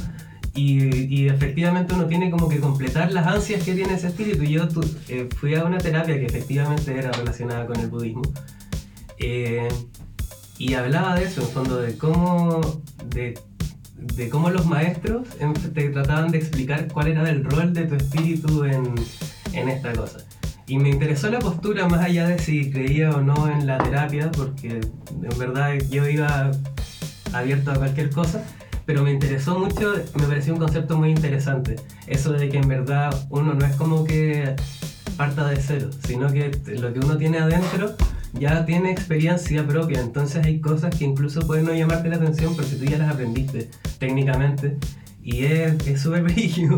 [0.55, 4.43] y, y efectivamente uno tiene como que completar las ansias que tiene ese espíritu.
[4.43, 8.23] Yo tu- eh, fui a una terapia que efectivamente era relacionada con el budismo.
[9.19, 9.67] eh,
[10.57, 12.61] y hablaba de eso, en fondo, de cómo,
[13.07, 13.39] de,
[13.97, 15.27] de cómo los maestros
[15.73, 18.95] te trataban de explicar cuál era el rol de tu espíritu en,
[19.53, 20.19] en esta cosa.
[20.65, 24.29] Y me interesó la postura más allá de si creía o no en la terapia,
[24.31, 26.51] porque en verdad yo iba
[27.31, 28.43] abierto a cualquier cosa,
[28.85, 31.77] pero me interesó mucho, me pareció un concepto muy interesante.
[32.07, 34.55] Eso de que en verdad uno no es como que
[35.15, 37.95] parta de cero, sino que lo que uno tiene adentro
[38.39, 42.75] ya tiene experiencia propia, entonces hay cosas que incluso pueden no llamarte la atención porque
[42.75, 43.69] tú ya las aprendiste
[43.99, 44.77] técnicamente
[45.21, 46.75] y es súper brillo.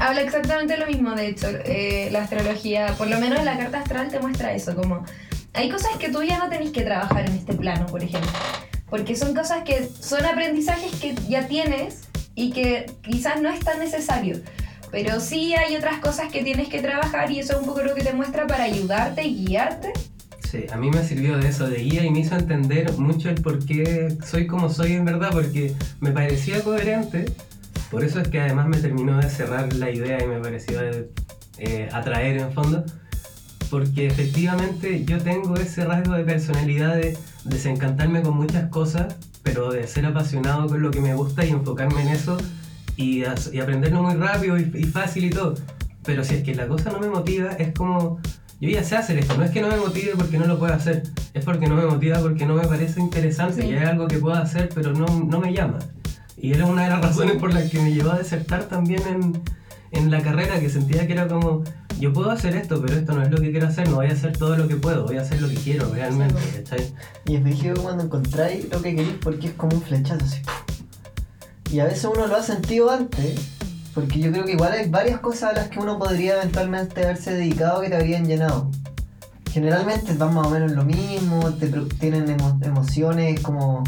[0.00, 4.08] Habla exactamente lo mismo, de hecho, eh, la astrología, por lo menos la carta astral
[4.08, 5.04] te muestra eso, como
[5.54, 8.30] hay cosas que tú ya no tenés que trabajar en este plano, por ejemplo,
[8.90, 12.02] porque son cosas que son aprendizajes que ya tienes
[12.34, 14.42] y que quizás no es tan necesario,
[14.90, 17.94] pero sí hay otras cosas que tienes que trabajar y eso es un poco lo
[17.94, 19.92] que te muestra para ayudarte y guiarte.
[20.50, 23.42] Sí, a mí me sirvió de eso, de guía y me hizo entender mucho el
[23.42, 27.24] por qué soy como soy en verdad, porque me parecía coherente,
[27.90, 30.80] por eso es que además me terminó de cerrar la idea y me pareció
[31.58, 32.84] eh, atraer en fondo,
[33.70, 39.84] porque efectivamente yo tengo ese rasgo de personalidad de desencantarme con muchas cosas, pero de
[39.88, 42.36] ser apasionado con lo que me gusta y enfocarme en eso
[42.96, 45.54] y aprenderlo muy rápido y, y fácil y todo.
[46.04, 48.20] Pero si es que la cosa no me motiva, es como,
[48.60, 50.74] yo ya sé hacer esto, no es que no me motive porque no lo pueda
[50.76, 51.02] hacer,
[51.34, 53.68] es porque no me motiva porque no me parece interesante Sí.
[53.68, 55.78] y es algo que puedo hacer, pero no, no me llama.
[56.38, 59.42] Y era una de las razones por las que me llevó a desertar también en,
[59.92, 61.64] en la carrera, que sentía que era como,
[61.98, 64.12] yo puedo hacer esto, pero esto no es lo que quiero hacer, no voy a
[64.12, 66.92] hacer todo lo que puedo, voy a hacer lo que quiero realmente, Sí, ¿cachai?
[67.26, 70.40] Y es brígido cuando encontráis lo que queréis porque es como un flechazo así.
[71.72, 73.55] Y a veces uno lo ha sentido antes,
[73.96, 77.32] porque yo creo que igual hay varias cosas a las que uno podría eventualmente haberse
[77.32, 78.70] dedicado que te habrían llenado.
[79.50, 81.66] Generalmente van más o menos lo mismo, te
[81.98, 83.82] tienen emo- emociones como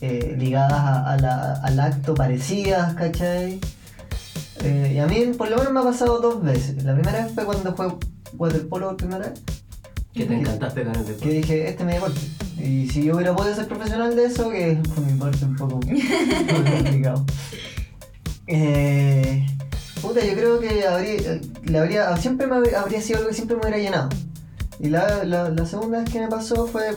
[0.00, 3.58] eh, ligadas a- a la- al acto parecidas, ¿cachai?
[4.62, 6.82] Eh, y a mí por lo menos me ha pasado dos veces.
[6.84, 7.94] La primera vez fue cuando jugué
[8.36, 9.40] waterpolo por primera vez
[10.12, 12.20] Que te encantaste con el que dije, este me deporte.
[12.58, 15.80] Y si yo hubiera podido ser profesional de eso, que fue mi parte un poco
[15.80, 17.24] complicado.
[18.46, 19.46] Eh,
[20.02, 23.78] puta, yo creo que habría, habría, siempre me habría, sido algo que siempre me hubiera
[23.78, 24.08] llenado.
[24.80, 26.96] Y la, la, la segunda vez que me pasó fue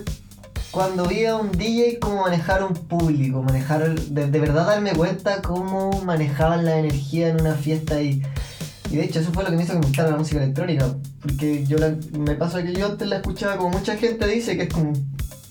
[0.72, 5.42] cuando vi a un DJ cómo manejar un público, manejar, de, de verdad darme cuenta
[5.42, 8.22] cómo manejaban la energía en una fiesta y,
[8.92, 10.94] y de hecho eso fue lo que me hizo que me gustara la música electrónica,
[11.22, 14.64] porque yo la- me pasa que yo antes la escuchaba como mucha gente dice que
[14.64, 14.92] es como,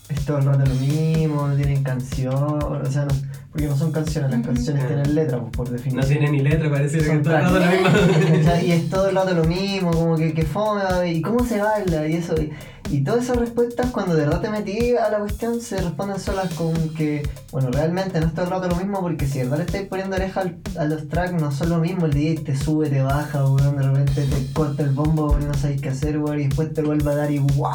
[0.09, 3.14] es todo el rato lo mismo, no tienen canción, o sea, no,
[3.57, 6.00] porque no son canciones, las canciones tienen letra, pues, por definición.
[6.02, 8.50] No tiene ni letra, parece que Son todo el rato lo mismo.
[8.66, 12.07] Y es todo el rato lo mismo, como que, que fome, y cómo se baila,
[12.07, 12.34] y eso.
[12.38, 12.52] Y,
[12.90, 16.52] y todas esas respuestas, cuando de verdad te metí a la cuestión, se responden solas
[16.52, 19.59] con que, bueno, realmente no es todo el rato lo mismo, porque si de verdad
[19.59, 22.04] le estáis poniendo oreja al- a los tracks, no son lo mismo.
[22.04, 25.54] El DJ te sube, te baja, weón, de repente te corta el bombo porque no
[25.54, 27.72] sabéis qué hacer, weón, y después te vuelve a dar y ¡guau!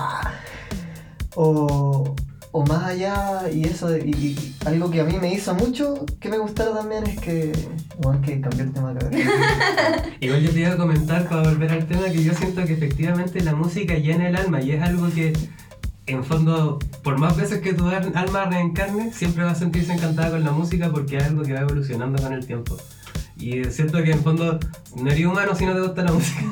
[1.36, 2.16] O,
[2.54, 6.06] o más allá, y eso, de- y, y algo que a mí me hizo mucho
[6.20, 7.52] que me gustara también es que,
[8.04, 9.22] weón, que cambió el tema cabrón.
[10.20, 13.42] Igual yo te iba a comentar para volver al tema que yo siento que efectivamente
[13.42, 15.34] la música llena el alma y es algo que
[16.08, 20.32] en fondo, por más veces que tu al- alma reencarne, siempre va a sentirse encantada
[20.32, 22.76] con la música porque es algo que va evolucionando con el tiempo.
[23.38, 24.60] Y siento que en fondo
[24.98, 26.42] no eres humano si no te gusta la música.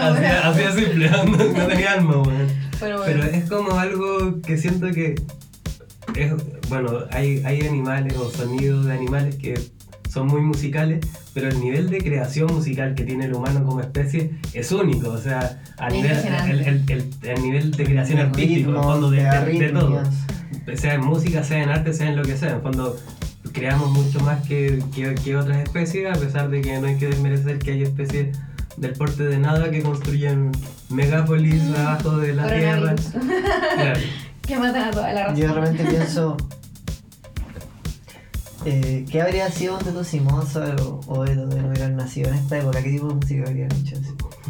[0.00, 1.24] así, así de simple, no,
[1.58, 2.65] no tenía alma, weón.
[2.80, 3.36] Pero Pero bueno.
[3.36, 5.14] es como algo que siento que
[6.14, 6.32] es,
[6.68, 9.54] bueno, hay, hay animales o sonidos de animales que
[10.10, 11.00] son muy musicales,
[11.34, 15.18] pero el nivel de creación musical que tiene el humano como especie es único, o
[15.18, 16.16] sea, a nivel,
[16.48, 20.02] el, el- el- el nivel de creación artística, en fondo de, de- de todo,
[20.74, 22.96] sea en música, sea en arte, sea en lo que sea, en fondo
[23.52, 27.08] creamos mucho más que, que, que otras especies, a pesar de que no hay que
[27.08, 28.36] desmerecer que hay especies
[28.76, 30.52] del porte de nada que construyen
[30.88, 32.94] megápolis abajo de la tierra.
[33.76, 34.00] Claro.
[34.42, 35.40] que matan a toda la raza.
[35.40, 36.36] Yo de repente pienso,
[38.64, 42.58] eh, ¿qué habría sido de tu si Mozart o, de no hubieran nacido en esta
[42.58, 42.82] época?
[42.82, 43.96] ¿Qué tipo de música habrían hecho?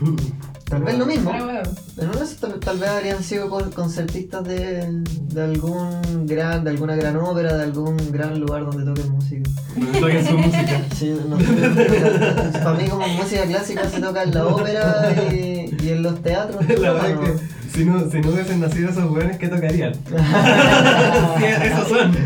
[0.69, 1.31] Tal vez lo mismo.
[1.33, 5.03] En una tal, tal vez habrían sido con- concertistas de,
[5.33, 9.49] de algún gran, de alguna gran ópera, de algún gran lugar donde toquen música.
[9.77, 10.83] Donde toquen su música.
[10.97, 12.59] Sí, no sé.
[12.59, 16.67] Para mí como música clásica se toca en la ópera y, y en los teatros.
[16.69, 16.95] La ¿no?
[16.95, 19.93] verdad es que si no, si no hubiesen nacido esos hueones, ¿qué tocarían?
[21.39, 22.17] sí, esos son.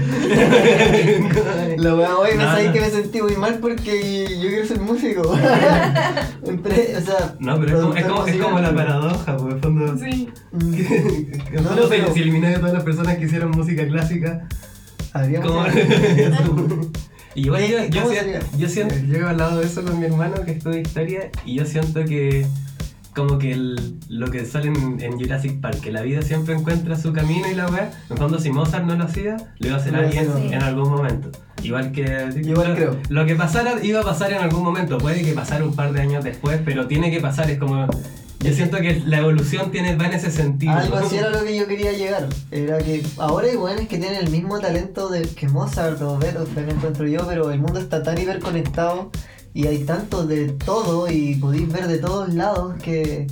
[1.77, 2.73] La weá, hoy me No, sabéis no.
[2.75, 5.23] que me sentí muy mal porque yo quiero ser músico.
[6.41, 9.61] O sea, No, pero es como, es como, es productor como la paradoja, porque en
[9.61, 9.99] fondo.
[9.99, 10.29] Sí.
[10.53, 13.87] Mm, que- No, no, si- pero- Si eliminas a todas las personas que hicieron música
[13.87, 14.47] clásica,
[15.13, 15.67] Habríamos
[17.35, 18.13] Y igual yo, yo,
[18.59, 21.65] yo siento, yo he hablado de eso con mi hermano que estudia historia y yo
[21.67, 22.47] siento que
[23.27, 26.97] como que el- lo que sale en, en Jurassic Park, que la vida siempre encuentra
[26.97, 29.81] su camino y la weá, en fondo si Mozart no lo hacía, lo iba a
[29.81, 30.39] hacer a alguien otro.
[30.43, 31.31] en algún momento.
[31.63, 32.03] Igual que
[32.43, 32.97] Igual lo, creo.
[33.11, 36.01] lo que pasara iba a pasar en algún momento, puede que pasara un par de
[36.01, 37.87] años después, pero tiene que pasar, es como
[38.43, 40.73] yo siento que la evolución tiene, va en ese sentido.
[40.73, 42.27] Algo así era lo que yo quería llegar.
[42.51, 46.71] Era que ahora hay weones que tienen el mismo talento de, que Mozart o Beethoven
[46.71, 49.11] encuentro yo, pero el mundo está tan hiperconectado
[49.55, 53.27] y hay tanto de todo y podéis ver de todos lados que,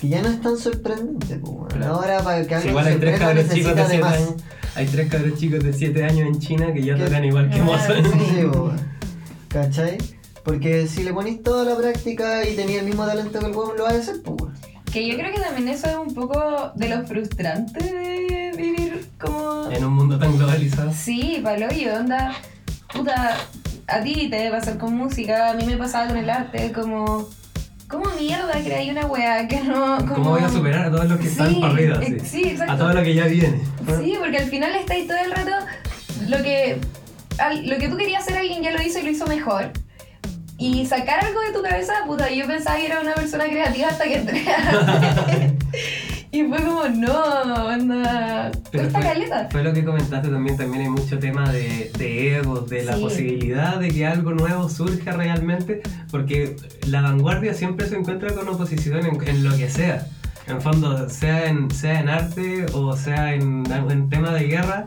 [0.00, 1.36] que ya no es tan sorprendente.
[1.36, 1.74] pues.
[1.74, 1.94] Claro.
[1.94, 4.14] Ahora para que Sí, igual hay tres cabros chicos de de 7 más.
[4.14, 4.34] años.
[4.74, 7.64] Hay tres cabros chicos de 7 años en China que ya tocan igual que Ah,
[7.64, 8.04] Mozart.
[8.06, 8.44] sí.
[8.52, 8.76] Weón.
[9.48, 9.98] ¿Cachai?
[10.44, 13.76] Porque si le ponís toda la práctica y tenía el mismo talento que el weón,
[13.76, 14.52] lo va a hacer, pues.
[14.92, 19.70] Que yo creo que también eso es un poco de lo frustrante de vivir como...
[19.70, 20.92] En un mundo tan globalizado.
[20.92, 22.34] Sí, palo y onda.
[22.92, 23.36] Puta,
[23.86, 27.28] a ti te debe pasar con música, a mí me pasaba con el arte, como.
[27.88, 29.98] ¿Cómo mierda creáis una weá que no.
[29.98, 30.14] Como...
[30.14, 31.98] ¿Cómo voy a superar a todos los que están Sí, para arriba?
[32.02, 32.72] ex- sí, exacto.
[32.72, 33.60] A todo lo que ya viene.
[34.02, 35.50] Sí, porque al final estáis todo el rato.
[36.28, 36.78] Lo que,
[37.36, 39.72] al- lo que tú querías hacer, alguien ya lo hizo y lo hizo mejor.
[40.56, 44.04] Y sacar algo de tu cabeza, puta, yo pensaba que era una persona creativa hasta
[44.04, 44.42] que entré
[46.34, 48.50] Y fue como, no, anda.
[48.70, 49.48] Pero Cuesta fue, caleta.
[49.50, 53.02] fue lo que comentaste también, también hay mucho tema de, de egos, de la Sí.
[53.02, 56.56] posibilidad de que algo nuevo surja realmente, porque
[56.86, 60.06] la vanguardia siempre se encuentra con oposición en, en lo que sea.
[60.48, 64.86] En fondo, sea en, sea en arte o sea en, en tema de guerra,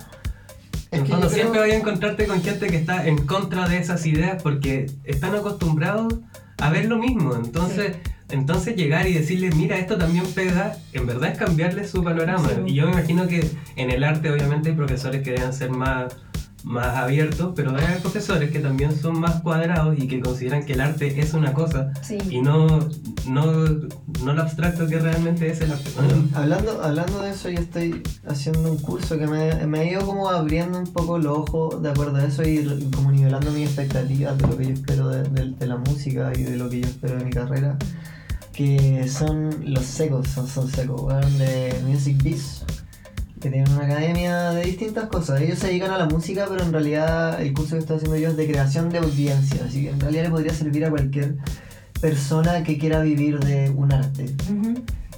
[0.91, 3.77] Es en fondo creo- siempre vas a encontrarte con gente que está en contra de
[3.77, 6.15] esas ideas porque están acostumbrados
[6.57, 7.35] a ver lo mismo.
[7.35, 7.97] Entonces,
[8.29, 12.49] entonces llegar y decirle, mira, esto también pega, en verdad es cambiarle su panorama.
[12.49, 12.61] Sí.
[12.71, 16.15] Y yo me imagino que en el arte obviamente hay profesores que deben ser más,
[16.63, 20.73] más abiertos, pero debe haber profesores que también son más cuadrados y que consideran que
[20.73, 22.17] el arte es una cosa Sí.
[22.31, 22.79] y no,
[23.27, 23.45] no,
[24.23, 25.91] no lo abstracto que realmente es el arte.
[26.33, 30.27] Hablando, hablando de eso, yo estoy haciendo un curso que me, me ha ido como
[30.29, 34.35] abriendo un poco los ojos de acuerdo a eso y, y como nivelando mis expectativas
[34.39, 36.87] de lo que yo espero de, de- de la música y de lo que yo
[36.87, 37.77] espero de mi carrera.
[38.55, 42.63] Que son los secos, son, son secos, weón, de Music Biz.
[43.41, 45.41] que tienen una academia de distintas cosas.
[45.41, 48.29] Ellos se dedican a la música, pero en realidad el curso que estoy haciendo yo
[48.29, 51.35] es de creación de audiencia, así que en realidad le podría servir a cualquier
[52.01, 54.33] persona que quiera vivir de un arte.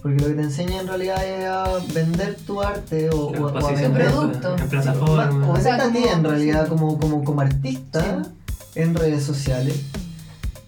[0.01, 3.47] Porque lo que te enseña en realidad es a vender tu arte o, o- o
[3.49, 4.55] a Posición vender producto.
[4.57, 5.59] En o plataformas.
[5.59, 8.23] O sea, como- en realidad como, como, como artista
[8.75, 9.75] en redes sociales.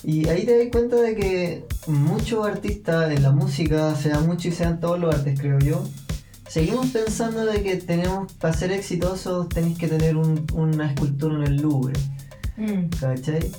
[0.03, 4.51] Y ahí te das cuenta de que muchos artistas en la música, sea mucho y
[4.51, 5.83] sean todos los artes, creo yo,
[6.47, 11.43] seguimos pensando de que tenemos, para ser exitosos, tenéis que tener un- una escultura en
[11.43, 11.93] el Louvre.
[12.57, 12.89] Mm.
[12.99, 13.49] ¿Cachai?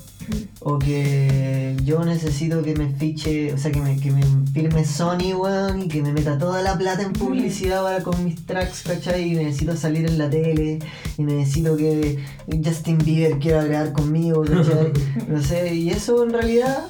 [0.59, 4.21] O que yo necesito que me fiche, o sea, que me, que me
[4.53, 8.45] firme Sony, weón, y que me meta toda la plata en publicidad para con mis
[8.45, 9.31] tracks, ¿cachai?
[9.31, 10.77] Y necesito salir en la tele,
[11.17, 12.19] y necesito que
[12.63, 14.91] Justin Bieber quiera grabar conmigo, ¿cachai?
[15.27, 16.85] No sé, y eso en realidad,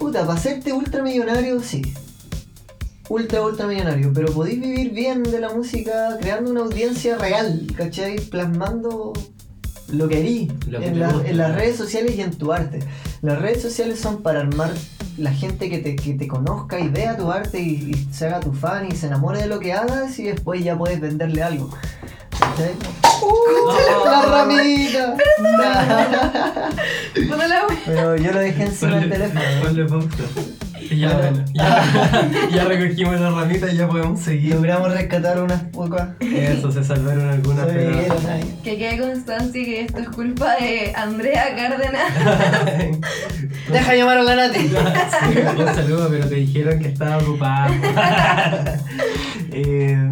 [0.00, 1.82] puta, para hacerte ultramillonario, sí.
[3.08, 8.18] Ultra, ultramillonario, pero podéis vivir bien de la música creando una audiencia real, ¿cachai?
[8.20, 9.12] Plasmando
[9.92, 12.78] lo que harí Lo que en, la- en las redes sociales y en tu arte.
[13.22, 14.72] Las redes sociales son para armar
[15.18, 18.40] la gente que te, que te conozca y vea tu arte y, y se haga
[18.40, 21.68] tu fan y se enamore de lo que hagas y después ya puedes venderle algo.
[22.38, 22.72] ¿Cachai?
[23.22, 24.04] ¡Uh!
[24.04, 25.16] ¡La ramita!
[27.14, 27.78] Puta la wea.
[27.86, 29.40] Pero yo lo dejé encima del teléfono.
[29.62, 30.24] ponle pausa.
[30.90, 34.56] Ya, ya, ya recogimos la ramita y ya podemos seguir.
[34.56, 36.08] Logramos rescatar unas pocas.
[36.20, 38.16] Eso, se salvaron algunas, pero...
[38.64, 42.12] Que quede constancia que esto es culpa de Andrea Cárdenas.
[43.72, 44.58] Deja llamar a la Nati.
[44.70, 47.72] Sí, un saludo, pero te dijeron que estaba ocupado.
[49.52, 50.10] Eh,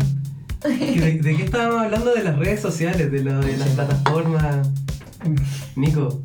[0.68, 2.12] ¿de, de qué estábamos hablando?
[2.14, 4.68] De las redes sociales, de, lo, de las plataformas.
[5.76, 6.22] Nico,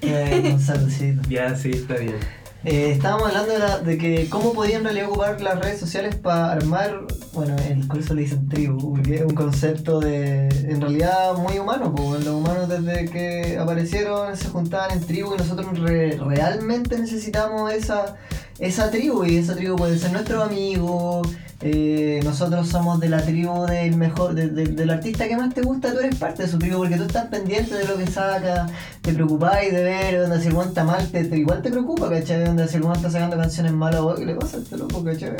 [0.00, 1.22] Eh, saludcito.
[1.28, 2.16] ya sí, está bien.
[2.64, 6.14] Eh, estábamos hablando de, la- de que cómo podían en realidad ocupar las redes sociales
[6.14, 10.80] para armar, bueno, en el curso le dicen tribu, porque es un concepto de, en
[10.80, 15.76] realidad muy humano, pues los humanos desde que aparecieron se juntaban en tribu y nosotros
[15.80, 18.16] re- realmente necesitamos esa,
[18.58, 21.22] esa tribu y esa tribu puede ser nuestro amigo,
[21.64, 25.62] eh, nosotros somos de la tribu del mejor, de- de- del artista que más te
[25.62, 28.66] gusta, tú eres parte de su tribu porque tú estás pendiente de lo que saca,
[29.00, 32.44] te preocupáis de ver donde si el está mal, te, igual te preocupa, ¿cachai?
[32.44, 35.30] Donde si el está sacando canciones malas, o ¿qué le pasa a este loco, ¿cachai?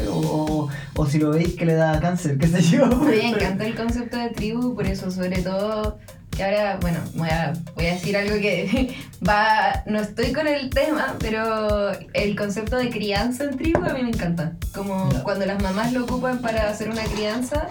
[0.94, 2.86] O si lo veis que le da cáncer, qué sé yo.
[2.86, 5.98] Me encanta el concepto de tribu, por eso sobre todo
[6.36, 8.96] que ahora, bueno, voy a, voy a decir algo que
[9.28, 14.02] va, no estoy con el tema, pero el concepto de crianza en tribu a mí
[14.02, 14.52] me encanta.
[14.74, 17.68] Como cuando las mamás lo ocupan para hacer una crianza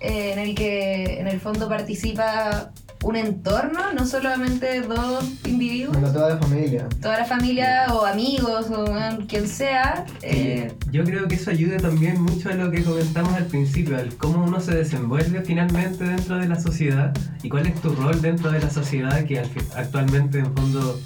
[0.00, 2.70] eh, en el que en el fondo participa
[3.04, 6.88] un entorno, no solamente dos individuos, Bueno, toda la familia.
[7.00, 8.84] toda la familia o amigos o
[9.28, 10.04] quien sea.
[10.22, 14.14] eh, Yo creo que eso ayuda también mucho a lo que comentamos al principio, al
[14.16, 18.50] cómo uno se desenvuelve finalmente dentro de la sociedad y cuál es tu rol dentro
[18.50, 19.38] de la sociedad que
[19.76, 21.00] actualmente en fondo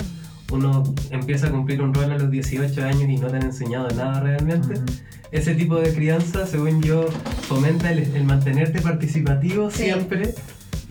[0.51, 3.89] uno empieza a cumplir un rol a los 18 años y no te han enseñado
[3.91, 4.75] nada realmente.
[5.31, 7.07] Ese tipo de crianza, según yo,
[7.49, 9.85] fomenta el, el mantenerte participativo Sí.
[9.85, 10.35] siempre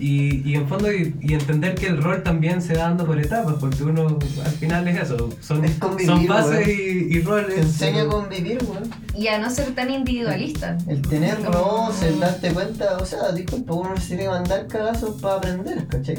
[0.01, 3.19] y, y en fondo y, y entender que el rol también se va dando por
[3.19, 4.07] etapas, porque uno
[4.43, 6.69] al final es eso, son, Es convivir, son fases weón.
[6.69, 7.55] y, y roles.
[7.55, 8.89] Te enseña a convivir, weón.
[9.15, 10.77] y a no ser tan individualista.
[10.87, 15.21] El tener roce, el darte cuenta, o sea, disculpa, uno se tiene que mandar cagazos
[15.21, 16.17] para aprender, ¿cachai?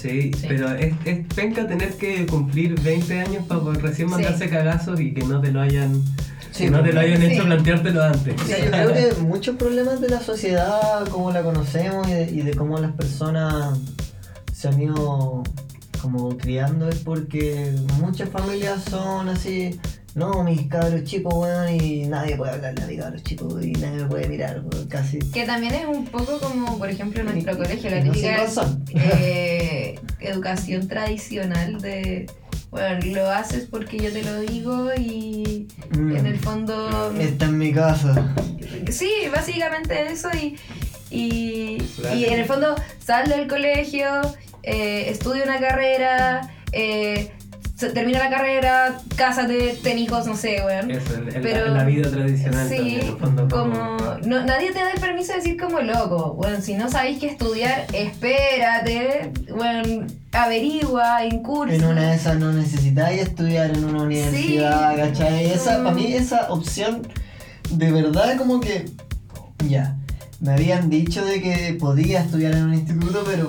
[0.00, 0.44] Sí, Sí.
[0.48, 4.14] pero es, es penca tener que cumplir 20 años para poder recién Sí.
[4.14, 6.02] mandarse cagazos y que no te lo hayan,
[6.52, 8.40] Sí, que no te lo hayan hecho planteártelo antes.
[8.40, 12.30] O sea, yo creo que muchos problemas de la sociedad, como la conocemos y de,
[12.30, 13.78] y de cómo las personas
[14.52, 15.42] se han ido
[16.02, 19.78] como criando, es porque muchas familias son así,
[20.16, 24.02] no, mis cabros chicos, weón, y nadie puede hablarle a mis cabros chicos y nadie
[24.02, 25.18] me puede mirar, weón, casi.
[25.18, 28.46] Que también es un poco como, por ejemplo, en nuestro Y- colegio, la no típica
[28.94, 32.26] eh, educación tradicional de,
[32.70, 36.16] bueno, lo haces porque yo te lo digo y Mm.
[36.16, 37.12] en el fondo...
[37.20, 38.34] Está en mi casa.
[38.90, 40.56] Sí, básicamente eso y,
[41.10, 42.16] y, Claro.
[42.16, 44.06] y en el fondo sal del colegio,
[44.62, 47.30] eh, estudia una carrera, eh,
[47.76, 50.90] termina la carrera, cásate, ten hijos, no sé, weón.
[50.90, 53.96] Eso, en, en Pero- la, en la vida tradicional Sí, también, en el fondo, como
[54.24, 56.34] no, nadie te da el permiso de decir como loco.
[56.34, 61.74] Bueno, si no sabéis qué estudiar, espérate, bueno, averigua, incursa.
[61.74, 65.46] En una de esas no necesitáis estudiar en una universidad, ¿cachai?
[65.52, 65.84] Esa, Mm.
[65.84, 67.06] para mí esa opción
[67.70, 68.86] de verdad como que
[69.68, 69.96] ya,
[70.40, 73.48] me habían dicho de que podía estudiar en un instituto, pero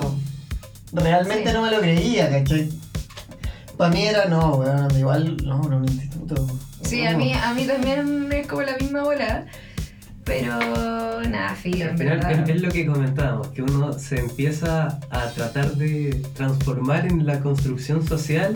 [0.92, 1.54] realmente Sí.
[1.54, 2.68] no me lo creía, ¿cachai?
[3.78, 6.46] Para mí era, no, weón, igual, no, en un instituto.
[6.82, 7.10] Sí, no.
[7.10, 9.46] a mí, a mí también es como la misma bola.
[10.24, 12.48] Pero nada, filo, Al en final verdad.
[12.50, 17.40] es, es lo que comentábamos, que uno se empieza a tratar de transformar en la
[17.40, 18.52] construcción social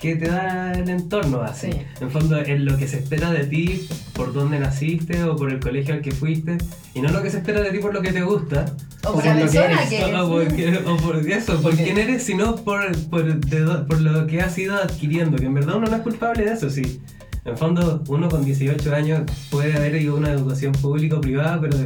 [0.00, 1.70] que te da el entorno así.
[1.72, 1.78] Sí.
[2.00, 5.60] En fondo es lo que se espera de ti por dónde naciste o por el
[5.60, 6.56] colegio al que fuiste
[6.94, 8.64] y no lo que se espera de ti por lo que te gusta.
[9.04, 10.20] O por por la persona que eres.
[10.20, 14.40] O, porque- o por eso, por quién eres, sino por, por, de por lo que
[14.40, 17.00] has ido adquiriendo, que en verdad uno no es culpable de eso, sí.
[17.44, 21.58] En fondo, uno con 18 años puede haber ido a una educación pública o privada,
[21.60, 21.76] pero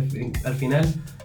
[0.45, 0.85] al final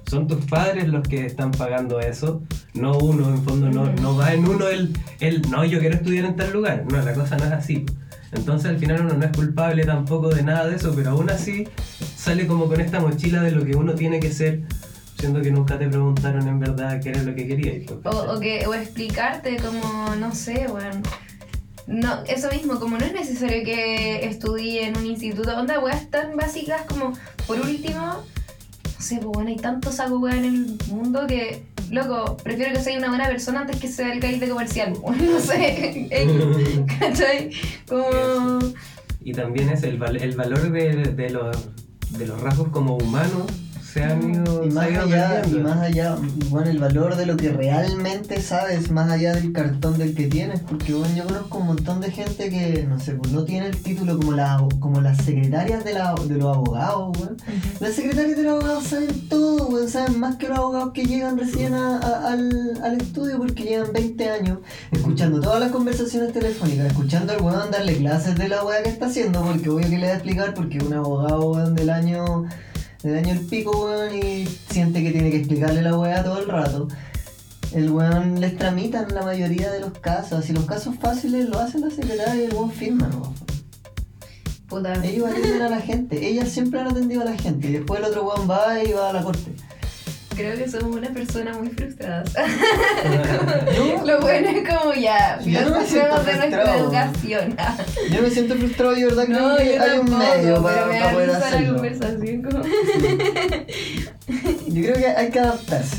[0.10, 2.42] son tus padres los que están pagando eso,
[2.74, 6.26] no uno, en fondo no, no va en uno el, el, no, yo quiero estudiar
[6.26, 7.86] en tal lugar, no, la cosa no es así.
[8.32, 11.68] Entonces al final uno no es culpable tampoco de nada de eso, pero aún así
[12.16, 14.64] sale como con esta mochila de lo que uno tiene que ser,
[15.20, 17.92] siendo que nunca te preguntaron en verdad qué era lo que querías.
[18.02, 21.02] pues, o que, o explicarte como, no sé, bueno.
[21.86, 26.36] No, eso mismo, como no es necesario que estudie en un instituto, onda, weas tan
[26.36, 27.14] básicas como,
[27.48, 28.24] por último,
[29.00, 32.82] no sé, pues bueno, hay tantos saco weas en el mundo que, loco, prefiero que
[32.82, 36.10] sea una buena persona antes que sea el de comercial, no sé,
[37.00, 37.52] ¿cachai?
[37.88, 38.60] Como...
[39.24, 41.70] Y también es el, val- el valor de, de los,
[42.18, 43.44] de los rasgos como humanos
[43.94, 46.16] se han ido, Y más ido allá, y más allá,
[46.50, 50.60] bueno, el valor de lo que realmente sabes, más allá del cartón del que tienes,
[50.62, 53.78] porque bueno, yo conozco un montón de gente que, no sé, pues no tiene el
[53.78, 57.38] título como, la, como las secretarias de, la, de los abogados, weón.
[57.80, 61.38] Las secretarias de los abogados saben todo, weón, saben más que los abogados que llegan
[61.38, 64.60] recién a- a- al, al estudio porque llevan 20 años
[64.92, 69.08] escuchando todas las conversaciones telefónicas, escuchando al weón darle clases de la weá que está
[69.08, 72.46] haciendo, porque obvio que le va a explicar porque un abogado weón del año
[73.04, 76.48] del año el pico, weón, y siente que tiene que explicarle la weá todo el
[76.48, 76.88] rato.
[77.74, 81.82] El weón les tramitan la mayoría de los casos, y los casos fáciles lo hacen
[81.82, 83.34] la secretaria y el weón firma, ¿no?
[84.68, 84.94] Puta.
[85.04, 88.06] Ellos atienden a la gente, ellas siempre han atendido a la gente, y después el
[88.06, 89.52] otro weón va y va a la corte.
[90.40, 92.24] Creo que somos una persona muy frustrada.
[93.76, 97.58] Yo, Lo bueno es como ya, Yo no me siento filosofemos de nuestra educación.
[98.10, 100.98] yo me siento frustrado y de verdad No, que yo hay un medio para, me
[101.00, 101.74] para poder la hacerlo.
[101.74, 102.64] conversación como...
[104.68, 105.98] Yo creo que hay que adaptarse.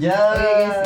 [0.00, 0.34] Ya,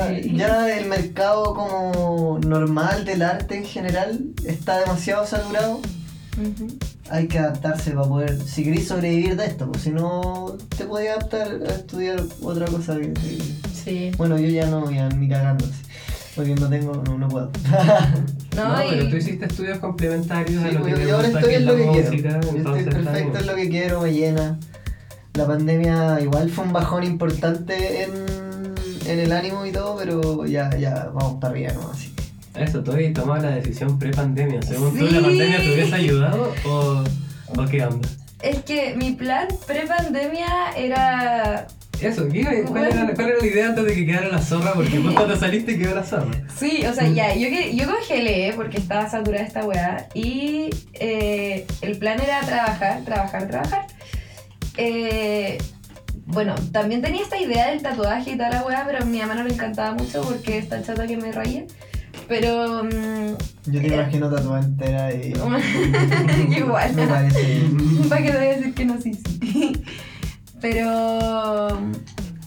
[0.23, 0.37] sí.
[0.37, 5.81] ya el mercado como normal del arte en general está demasiado saturado.
[7.11, 11.17] Hay que adaptarse para poder, si querés sobrevivir de esto, pues si no te podías
[11.19, 13.39] adaptar a estudiar otra cosa que, que-
[13.85, 14.11] Sí.
[14.17, 15.83] Bueno, yo ya no, ya ni cagando así,
[16.37, 17.51] porque no tengo, no, no puedo.
[18.57, 21.41] No, No, y- pero tú hiciste estudios complementarios a lo que yo, te ahora gusta,
[21.41, 22.41] estoy en lo que quiero.
[22.41, 24.59] Yo estoy perfecto en lo que quiero, me llena.
[25.35, 28.11] La pandemia igual fue un bajón importante en,
[29.07, 31.91] en el ánimo y todo, pero ya, ya vamos para arriba, ¿no?
[31.91, 32.10] Así
[32.61, 34.61] Eso, tú habías tomado la decisión pre-pandemia.
[34.63, 35.05] Según tú.
[35.07, 37.05] ¿la pandemia te hubiese ayudado o,
[37.57, 38.09] o qué onda?
[38.43, 41.67] Es que mi plan pre-pandemia era...
[42.01, 44.73] Eso, ¿qué- cuál, era, ¿cuál era la idea antes de que quedara la zorra?
[44.73, 46.31] Porque vos cuando saliste quedó la zorra.
[46.59, 51.67] Sí, o sea, ya, yo, que- yo congelé porque estaba saturada esta weá y eh,
[51.83, 53.87] el plan era trabajar, trabajar, trabajar.
[54.77, 55.59] Eh,
[56.27, 59.35] bueno, también tenía esta idea del tatuaje y toda la weá, pero a mi mamá
[59.35, 61.65] no le encantaba mucho porque está chata que me raya.
[62.31, 62.85] Pero...
[62.85, 63.35] mm,
[63.73, 65.33] Yo te Era- imagino tatuada entera y.
[66.57, 66.95] Igual.
[66.95, 67.63] Me parece.
[68.09, 69.01] ¿Para qué te voy a decir que no?
[69.01, 69.73] Sí, sí.
[70.61, 71.93] Pero mm,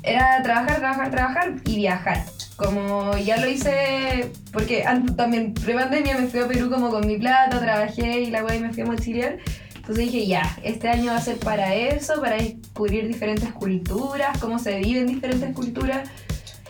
[0.04, 2.24] era trabajar, trabajar, trabajar y viajar.
[2.56, 7.18] Como ya lo hice, porque antes también pre-pandemia me fui a Perú como con mi
[7.18, 9.38] plata, trabajé y la wey me fui a mochilear.
[9.76, 14.60] Entonces dije, ya, este año va a ser para eso, para descubrir diferentes culturas, cómo
[14.60, 16.08] se viven diferentes culturas.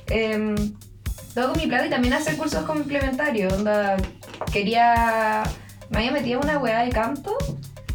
[0.08, 0.56] Em,
[1.34, 3.54] todo con mi plata y también hacer cursos complementarios.
[3.54, 3.98] Onda,
[4.52, 5.44] quería.
[5.90, 7.36] Me había metido en una weá de canto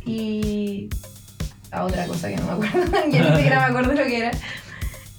[0.04, 0.88] y.
[1.70, 2.92] a otra cosa que no me acuerdo.
[3.10, 4.30] ya ni siquiera me acuerdo lo que era.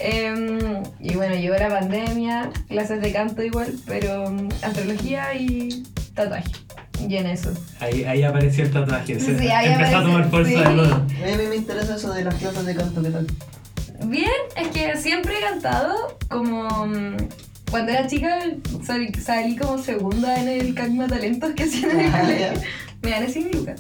[0.02, 6.50] Em, y bueno, llegó la pandemia, clases de canto igual, pero mm, astrología y tatuaje.
[7.08, 7.52] Y en eso.
[7.82, 9.20] Ahí, ahí apareció el tatuaje.
[9.20, 10.56] se- Sí, ahí empezó a tomar fuerza sí.
[10.58, 10.94] de nuevo.
[10.96, 13.28] A mí me interesa eso de las clases de canto, ¿qué tal?
[14.06, 16.88] Bien, es que siempre he cantado como.
[17.70, 18.40] Cuando era chica
[18.86, 22.48] salí, salí como segunda en el Cagma Talentos que hacían en el Ah, colegio.
[23.02, 23.80] Me gané sin lucas.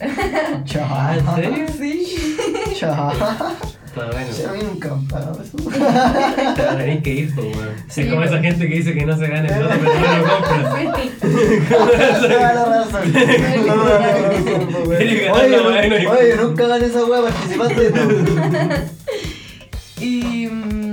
[0.65, 0.87] Chao.
[0.89, 1.65] Ah, ¿en serio?
[1.77, 2.37] Sí.
[2.75, 3.11] Chao.
[3.11, 4.53] Está bueno.
[4.53, 5.57] Mí nunca pagado eso.
[6.77, 7.69] Tenéis que ir, pues, weón.
[7.89, 10.23] Sí, es como esa gente que dice que no se gana el pero no lo
[10.29, 10.59] compra.
[12.29, 13.13] Toda la razón.
[14.97, 17.91] Oye, y nunca gané esa weá participante.
[17.91, 17.99] No.
[20.01, 20.38] Y mm,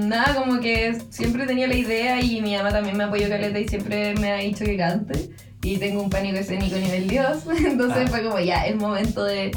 [0.09, 3.69] nada, como que siempre tenía la idea y mi mamá también me apoyó caleta y
[3.69, 5.31] siempre me ha dicho que cante.
[5.63, 7.39] Y tengo un pánico escénico nivel Dios.
[7.65, 8.09] Entonces Ah.
[8.11, 9.51] fue como ya, es momento de,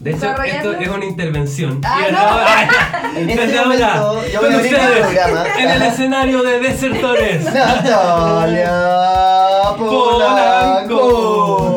[0.00, 1.80] De hecho, esto es una intervención.
[1.84, 2.18] Ah, Y no.
[2.20, 5.44] ahora- En este momento, yo voy a abrir el programa.
[5.60, 7.44] En el escenario de Desertores.
[7.54, 8.72] Natalia
[9.78, 11.68] Polanco.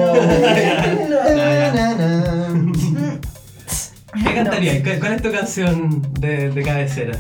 [4.14, 4.82] ¿Qué cantarías?
[4.84, 7.20] ¿Cuál cuál es tu canción de, de cabecera?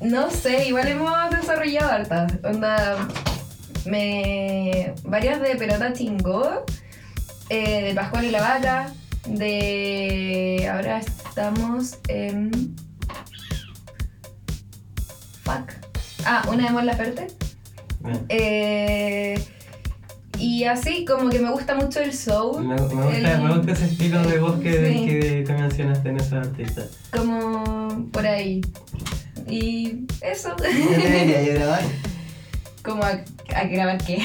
[0.00, 2.32] No sé, igual hemos desarrollado hartas.
[2.44, 3.08] Onda.
[3.84, 4.94] Me.
[5.04, 6.64] Varias de Pelota Chingó.
[7.50, 8.92] eh, de Pascual y la Vaca.
[9.26, 10.68] De.
[10.72, 12.76] Ahora estamos en.
[15.42, 15.72] Fuck.
[16.24, 17.28] Ah, una de Mon Laferte.
[18.00, 18.24] Bien.
[18.28, 19.42] Eh,
[20.38, 22.64] y así, como que me gusta mucho el soul.
[22.64, 25.06] Me, me gusta, el- me gusta ese estilo de voz que, Sí.
[25.06, 26.82] que, que mencionaste en esa artista.
[27.16, 28.60] Como por ahí.
[29.48, 30.54] Y eso.
[30.58, 31.80] Yo debería grabar.
[32.82, 33.10] como a,
[33.54, 34.18] a grabar qué.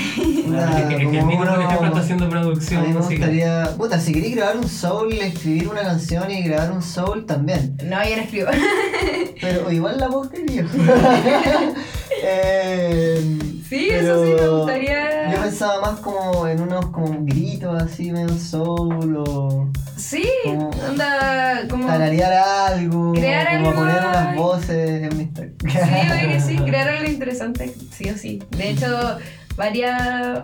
[0.46, 3.00] Una- es que, es que el por uno- ejemplo, está haciendo A producción mí me
[3.00, 3.76] gustaría.
[3.78, 7.76] Puta, si queréis grabar un soul, escribir una canción y grabar un soul también.
[7.84, 8.48] No, yo no escribo.
[9.42, 10.66] Pero igual la voz quería.
[12.24, 15.32] eh, Sí, eso sí, me gustaría.
[15.34, 19.68] Yo pensaba más como en unos como gritos así, medio soul o
[20.04, 21.84] Sí, como- onda, como.
[21.84, 25.54] Sí, tararear algo, Crear como algo poner unas voces en mi Instagram.
[26.12, 28.42] oye que sí, crear algo interesante, sí o sí.
[28.58, 29.18] De hecho,
[29.56, 30.42] varias.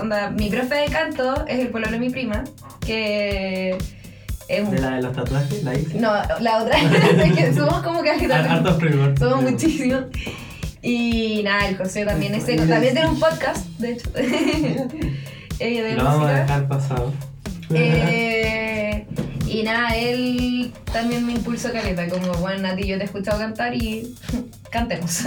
[0.00, 2.44] Onda, mi profe de canto es el pololo de mi prima,
[2.80, 3.76] que.
[4.48, 5.98] Es un- De la de los tatuajes, la hice.
[5.98, 6.76] No, la otra
[7.24, 9.18] es que somos como que Har- Hartos primos.
[9.18, 10.04] Somos muchísimos.
[10.82, 12.64] Y nada, el José también es seco.
[12.64, 14.08] También tiene un podcast, de hecho.
[15.58, 17.12] de Lo vamos a dejar pasado.
[17.74, 19.06] Eh,
[19.46, 23.74] y nada, él también me impulsó caleta, como, bueno, Nati, yo te he escuchado cantar
[23.74, 24.14] y
[24.70, 25.24] cantemos.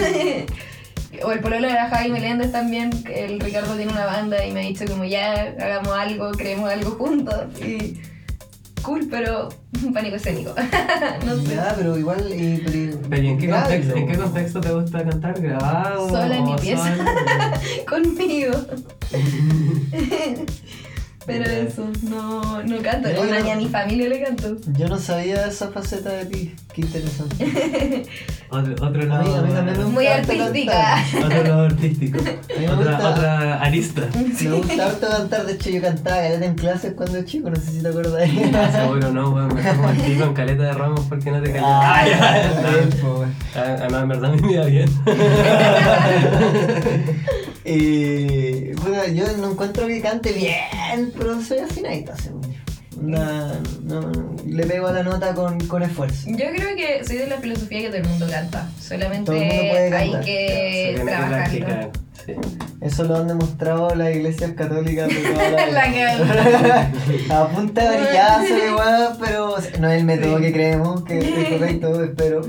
[1.24, 4.52] o el pololo de la Javi Meléndez también, que el Ricardo tiene una banda y
[4.52, 7.46] me ha dicho como, ya, hagamos algo, creemos algo juntos.
[7.60, 8.00] Y
[8.82, 9.50] cool, pero
[9.84, 10.54] un pánico escénico.
[11.26, 11.56] no sé.
[11.56, 12.26] Ya, pero igual.
[12.32, 15.42] Y, pero, Pero ¿y en qué, contexto, en qué contexto te gusta cantar?
[15.42, 16.10] ¿Grabado?
[16.10, 16.96] Sola en mi pieza.
[17.88, 18.54] Conmigo.
[21.30, 23.10] Pero eso, no, no canto.
[23.12, 24.58] Yo- ni a mi familia le canto.
[24.78, 26.56] Yo no sabía esa faceta de ti.
[26.74, 28.06] Qué interesante.
[28.52, 29.24] Otro, otro A lado.
[29.24, 31.04] mí, a mí también me Muy artística.
[31.24, 32.18] Otro lado artístico.
[32.20, 34.02] Otra, gusta- otra arista.
[34.42, 37.72] Me gusta harto cantar, de hecho yo cantaba caleta en clases cuando chico, no sé
[37.74, 38.28] si te acuerdas.
[38.56, 39.54] Ah, seguro no, weón.
[39.54, 41.60] Me como el pico en caleta de ramos porque no te.
[41.60, 42.06] Ah,
[43.04, 43.36] weón.
[43.56, 44.90] Ah, ah, no, en verdad me iba bien.
[47.72, 52.60] Y bueno, yo no encuentro que cante bien, pero soy afinadito, según yo.
[53.00, 53.54] No,
[53.84, 54.12] no,
[54.44, 56.30] le pego a la nota con, con esfuerzo.
[56.32, 58.68] Yo creo que soy de la filosofía que todo el mundo canta.
[58.82, 61.92] Solamente mundo hay que que trabajarlo.
[62.26, 62.34] Sí.
[62.82, 66.92] Eso lo han demostrado las iglesias católicas de toda la La.
[67.42, 72.04] A punta de brillazo igual, pero no es el método que creemos que es correcto,
[72.04, 72.42] espero.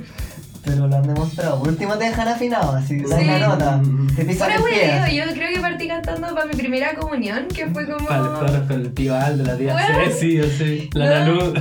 [0.71, 1.59] Pero lo han demostrado.
[1.59, 3.27] Por último te dejan afinado, así, dan Sí.
[3.27, 3.81] la nota.
[4.15, 5.17] Te pisan hueveo, así.
[5.17, 8.07] yo creo que partí cantando para mi primera comunión, que fue como...
[8.07, 9.99] Para los coros con el tío Aldo, la tía Bueno.
[10.05, 11.35] Ceci, yo sé, la No.
[11.35, 11.55] Nalu.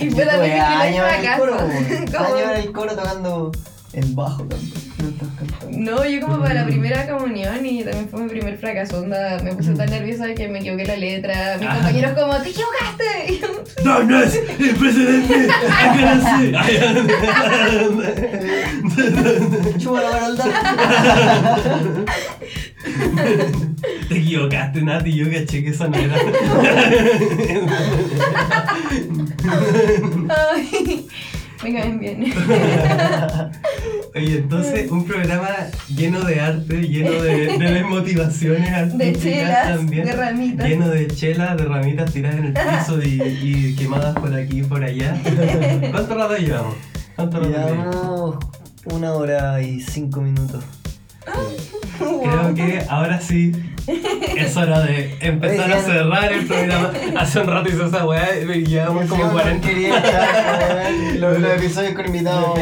[0.00, 1.58] Y fue también mi Tuve primer años en el coro,
[2.50, 3.52] en el coro tocando
[3.96, 4.46] el bajo.
[5.70, 9.00] No, yo como para la primera comunión y también fue mi primer fracaso.
[9.00, 11.56] Onda, me puse tan nerviosa que me equivoqué la letra.
[11.58, 11.74] Mis Ah.
[11.76, 13.04] compañeros como, ¡te equivocaste!
[13.34, 13.48] Y yo,
[13.84, 15.48] No, no es el presidente.
[15.70, 16.14] ¿A qué no
[19.72, 19.78] sé?
[19.78, 20.44] Chúpalo, Barolda.
[24.08, 26.14] Te equivocaste, Nati, yo caché que eso no era.
[30.28, 31.06] Ay,
[31.64, 32.24] me caen bien.
[34.14, 35.48] Oye, entonces, un programa
[35.94, 40.04] lleno de arte, lleno de, de motivaciones De artísticas chelas, también.
[40.06, 40.68] de ramitas.
[40.68, 44.62] Lleno de chelas, de ramitas tiradas en el piso y, y quemadas por aquí y
[44.62, 45.16] por allá.
[45.90, 46.74] ¿Cuánto rato llevamos?
[47.16, 47.94] ¿Cuánto rato llevamos?
[47.94, 48.38] Llevamos
[48.92, 50.62] una hora y cinco minutos.
[51.98, 53.52] Creo que ahora sí
[54.36, 56.90] es hora de empezar a cerrar el programa.
[57.18, 61.38] Hace un rato hizo esa weá y llevamos como Yo no 40 quería echar, los,
[61.38, 62.58] los episodios con invitados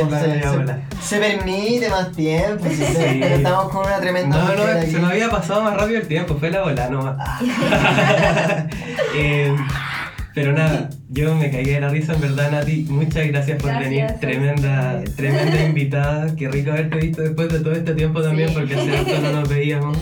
[1.01, 5.75] se, permite más tiempo, estamos con una tremenda No, no, se me había pasado más
[5.77, 7.17] rápido el tiempo, fue la bola nomás.
[10.35, 12.87] Pero nada, yo me caí de la risa, en verdad, Nati.
[12.89, 14.05] Muchas gracias por Gracias venir.
[14.05, 15.17] a Tremenda, ustedes.
[15.17, 16.37] tremenda invitada.
[16.37, 18.55] Qué rico haberte visto después de todo este tiempo también, Sí.
[18.55, 19.99] porque hace rato no nos veíamos.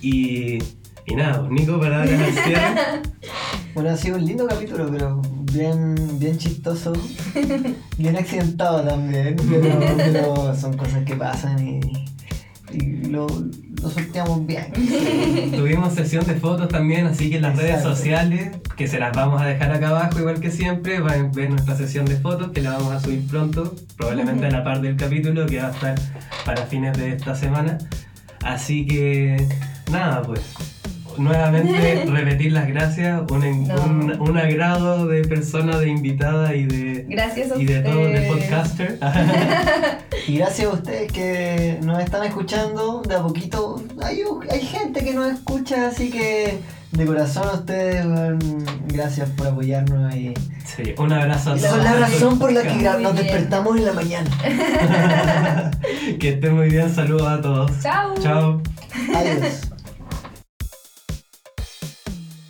[0.00, 0.58] Y,
[1.06, 3.02] y nada, pues, Nico, palabras al cierre.
[3.74, 5.20] Bueno, ha sido un lindo capítulo, pero
[5.52, 6.92] bien, bien chistoso,
[7.98, 11.80] bien accidentado también, pero, pero son cosas que pasan y,
[12.72, 13.26] y lo,
[13.82, 14.72] lo sorteamos bien.
[15.56, 19.42] Tuvimos sesión de fotos también, así que en las redes sociales, que se las vamos
[19.42, 22.62] a dejar acá abajo igual que siempre, van a ver nuestra sesión de fotos que
[22.62, 25.94] la vamos a subir pronto, probablemente a la par del capítulo que va a estar
[26.44, 27.78] para fines de esta semana.
[28.44, 29.48] Así que
[29.90, 30.40] nada, pues
[31.18, 37.52] nuevamente repetir las gracias, un, un, un agrado de persona, de invitada y de, Gracias
[37.52, 38.98] a y de todo, de podcaster.
[40.28, 45.14] Y gracias a ustedes que nos están escuchando, de a poquito hay, hay gente que
[45.14, 46.60] nos escucha, así que
[46.92, 48.06] de corazón a ustedes,
[48.86, 50.34] gracias por apoyarnos y
[50.76, 51.70] Sí, un abrazo a todos.
[51.70, 54.30] son la razón por la que nos despertamos en la mañana.
[56.18, 57.70] que estén muy bien, saludos a todos.
[57.82, 58.14] Chao.
[58.22, 58.62] Chao.
[59.14, 59.71] Adiós.